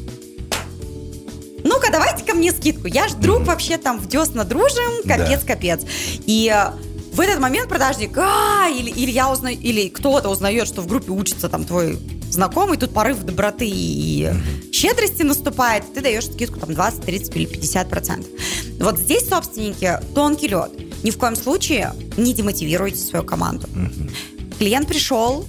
мне 2.41 2.53
скидку. 2.53 2.89
Я 2.89 3.09
ж 3.09 3.13
друг 3.15 3.43
вообще 3.45 3.77
там 3.77 3.99
в 3.99 4.09
десна 4.09 4.45
дружим, 4.45 5.03
капец-капец. 5.07 5.81
Да. 5.83 5.89
И 6.27 6.53
э, 6.53 6.73
в 7.13 7.21
этот 7.21 7.39
момент 7.41 7.69
продажник, 7.69 8.17
а, 8.19 8.69
или, 8.69 8.91
или 8.91 9.11
я 9.11 9.31
узнаю, 9.31 9.59
или 9.59 9.89
кто-то 9.89 10.29
узнает, 10.29 10.67
что 10.67 10.81
в 10.83 10.87
группе 10.87 11.13
учится 11.13 11.49
там 11.49 11.65
твой 11.65 11.99
знакомый, 12.31 12.79
тут 12.79 12.93
порыв 12.93 13.23
доброты 13.23 13.69
и 13.69 14.33
щедрости 14.73 15.23
наступает, 15.23 15.93
ты 15.93 16.01
даешь 16.01 16.27
скидку 16.27 16.61
там 16.61 16.75
20, 16.75 17.03
30 17.03 17.37
или 17.37 17.45
50 17.45 17.89
процентов. 17.91 18.31
Вот 18.79 18.99
здесь 18.99 19.29
собственники 19.29 19.99
тонкий 20.15 20.49
лед. 20.49 20.71
Ни 21.03 21.11
в 21.11 21.19
коем 21.19 21.37
случае 21.37 21.93
не 22.17 22.33
демотивируйте 22.33 22.99
свою 22.99 23.25
команду. 23.25 23.67
Mm-hmm. 23.67 24.57
Клиент 24.59 24.89
пришел, 24.89 25.47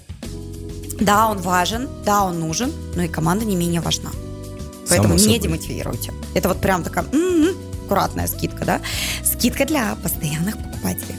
Да, 1.00 1.30
он 1.30 1.38
важен, 1.40 1.90
да, 2.06 2.24
он 2.24 2.40
нужен, 2.40 2.72
но 2.96 3.04
и 3.04 3.08
команда 3.08 3.46
не 3.46 3.56
менее 3.56 3.82
важна. 3.82 4.12
Поэтому 4.90 5.18
Само 5.18 5.30
не 5.30 5.36
собой. 5.36 5.40
демотивируйте. 5.40 6.12
Это 6.34 6.50
вот 6.50 6.62
прям 6.62 6.84
такая 6.84 7.06
м-м, 7.12 7.56
аккуратная 7.86 8.28
скидка, 8.28 8.66
да? 8.66 8.82
Скидка 9.24 9.66
для 9.66 9.96
постоянных 9.96 10.58
покупателей. 10.58 11.16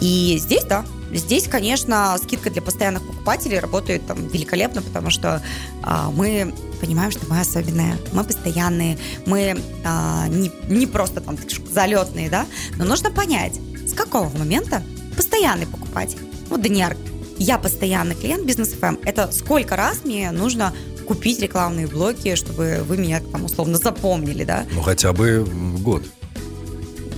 И 0.00 0.36
здесь, 0.38 0.64
да, 0.64 0.84
здесь, 1.12 1.48
конечно, 1.48 2.16
скидка 2.22 2.50
для 2.50 2.60
постоянных 2.60 3.06
покупателей 3.06 3.58
работает 3.58 4.06
там 4.06 4.28
великолепно, 4.28 4.82
потому 4.82 5.10
что 5.10 5.42
а, 5.82 6.10
мы 6.10 6.54
понимаем, 6.80 7.10
что 7.10 7.26
мы 7.28 7.40
особенные, 7.40 7.96
мы 8.12 8.24
постоянные, 8.24 8.98
мы 9.24 9.56
а, 9.84 10.28
не, 10.28 10.52
не 10.68 10.86
просто 10.86 11.20
там 11.20 11.38
залетные, 11.70 12.28
да, 12.28 12.46
но 12.76 12.84
нужно 12.84 13.10
понять, 13.10 13.58
с 13.86 13.94
какого 13.94 14.28
момента 14.36 14.82
постоянный 15.16 15.66
покупатель. 15.66 16.18
Вот, 16.50 16.60
Даниар, 16.60 16.96
я 17.38 17.58
постоянный 17.58 18.14
клиент 18.14 18.44
бизнес 18.44 18.74
ФМ. 18.74 18.96
Это 19.04 19.32
сколько 19.32 19.76
раз 19.76 20.04
мне 20.04 20.30
нужно 20.30 20.72
купить 21.04 21.40
рекламные 21.40 21.86
блоки, 21.86 22.34
чтобы 22.34 22.84
вы 22.86 22.96
меня 22.96 23.20
там 23.32 23.44
условно 23.44 23.78
запомнили, 23.78 24.44
да? 24.44 24.64
Ну, 24.72 24.80
хотя 24.82 25.12
бы 25.12 25.44
в 25.44 25.82
год. 25.82 26.02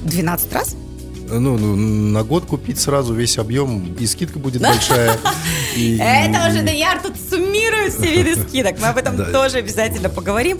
12 0.04 0.52
раз? 0.52 0.76
Ну, 1.28 1.58
ну, 1.58 1.74
на 1.76 2.22
год 2.22 2.44
купить 2.46 2.78
сразу 2.78 3.12
весь 3.12 3.36
объем, 3.38 3.94
и 3.98 4.06
скидка 4.06 4.38
будет 4.38 4.62
большая. 4.62 5.18
и- 5.76 5.96
Это 6.00 6.48
уже 6.48 6.62
Даниар 6.62 7.02
тут 7.02 7.14
суммирует 7.30 7.92
все 7.94 8.22
виды 8.22 8.40
скидок. 8.40 8.76
Мы 8.80 8.86
об 8.88 8.96
этом 8.96 9.16
Да. 9.16 9.24
тоже 9.32 9.58
обязательно 9.58 10.08
поговорим. 10.08 10.58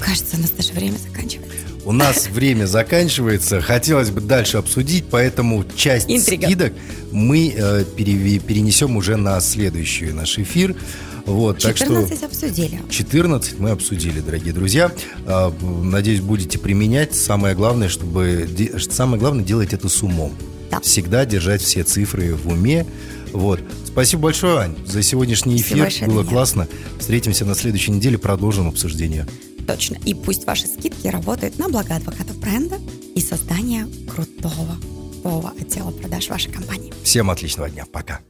Кажется, 0.00 0.36
у 0.36 0.40
нас 0.40 0.50
даже 0.50 0.72
время 0.72 0.96
заканчивается. 0.98 1.47
У 1.84 1.92
нас 1.92 2.28
время 2.28 2.66
заканчивается. 2.66 3.60
Хотелось 3.60 4.10
бы 4.10 4.20
дальше 4.20 4.58
обсудить, 4.58 5.04
поэтому 5.10 5.64
часть 5.76 6.10
Интрига. 6.10 6.46
скидок 6.46 6.72
мы 7.12 7.54
э, 7.56 7.84
перенесем 7.96 8.96
уже 8.96 9.16
на 9.16 9.40
следующий 9.40 10.10
наш 10.12 10.38
эфир. 10.38 10.76
Вот, 11.24 11.58
так 11.58 11.76
что 11.76 11.86
14 11.86 12.22
обсудили. 12.22 12.80
14 12.88 13.58
мы 13.58 13.70
обсудили, 13.70 14.20
дорогие 14.20 14.54
друзья. 14.54 14.92
А, 15.26 15.52
Надеюсь, 15.60 16.20
будете 16.20 16.58
применять. 16.58 17.14
Самое 17.14 17.54
главное, 17.54 17.88
чтобы 17.88 18.48
самое 18.90 19.20
главное 19.20 19.44
делать 19.44 19.74
это 19.74 19.88
с 19.88 20.02
умом. 20.02 20.32
Да. 20.70 20.80
Всегда 20.80 21.26
держать 21.26 21.60
все 21.60 21.84
цифры 21.84 22.34
в 22.34 22.48
уме. 22.48 22.86
Вот. 23.32 23.60
Спасибо 23.84 24.24
большое, 24.24 24.58
Ань, 24.58 24.76
за 24.86 25.02
сегодняшний 25.02 25.60
эфир. 25.60 25.90
Было 26.06 26.24
классно. 26.24 26.66
Встретимся 26.98 27.44
на 27.44 27.54
следующей 27.54 27.90
неделе, 27.90 28.16
продолжим 28.16 28.68
обсуждение. 28.68 29.26
Точно. 29.68 29.98
И 30.06 30.14
пусть 30.14 30.46
ваши 30.46 30.66
скидки 30.66 31.08
работают 31.08 31.58
на 31.58 31.68
благо 31.68 31.94
адвокатов 31.94 32.38
бренда 32.38 32.78
и 33.14 33.20
создания 33.20 33.86
крутого, 34.08 34.76
нового 35.22 35.52
отдела 35.60 35.90
продаж 35.90 36.30
вашей 36.30 36.50
компании. 36.50 36.90
Всем 37.04 37.30
отличного 37.30 37.68
дня. 37.68 37.84
Пока. 37.92 38.20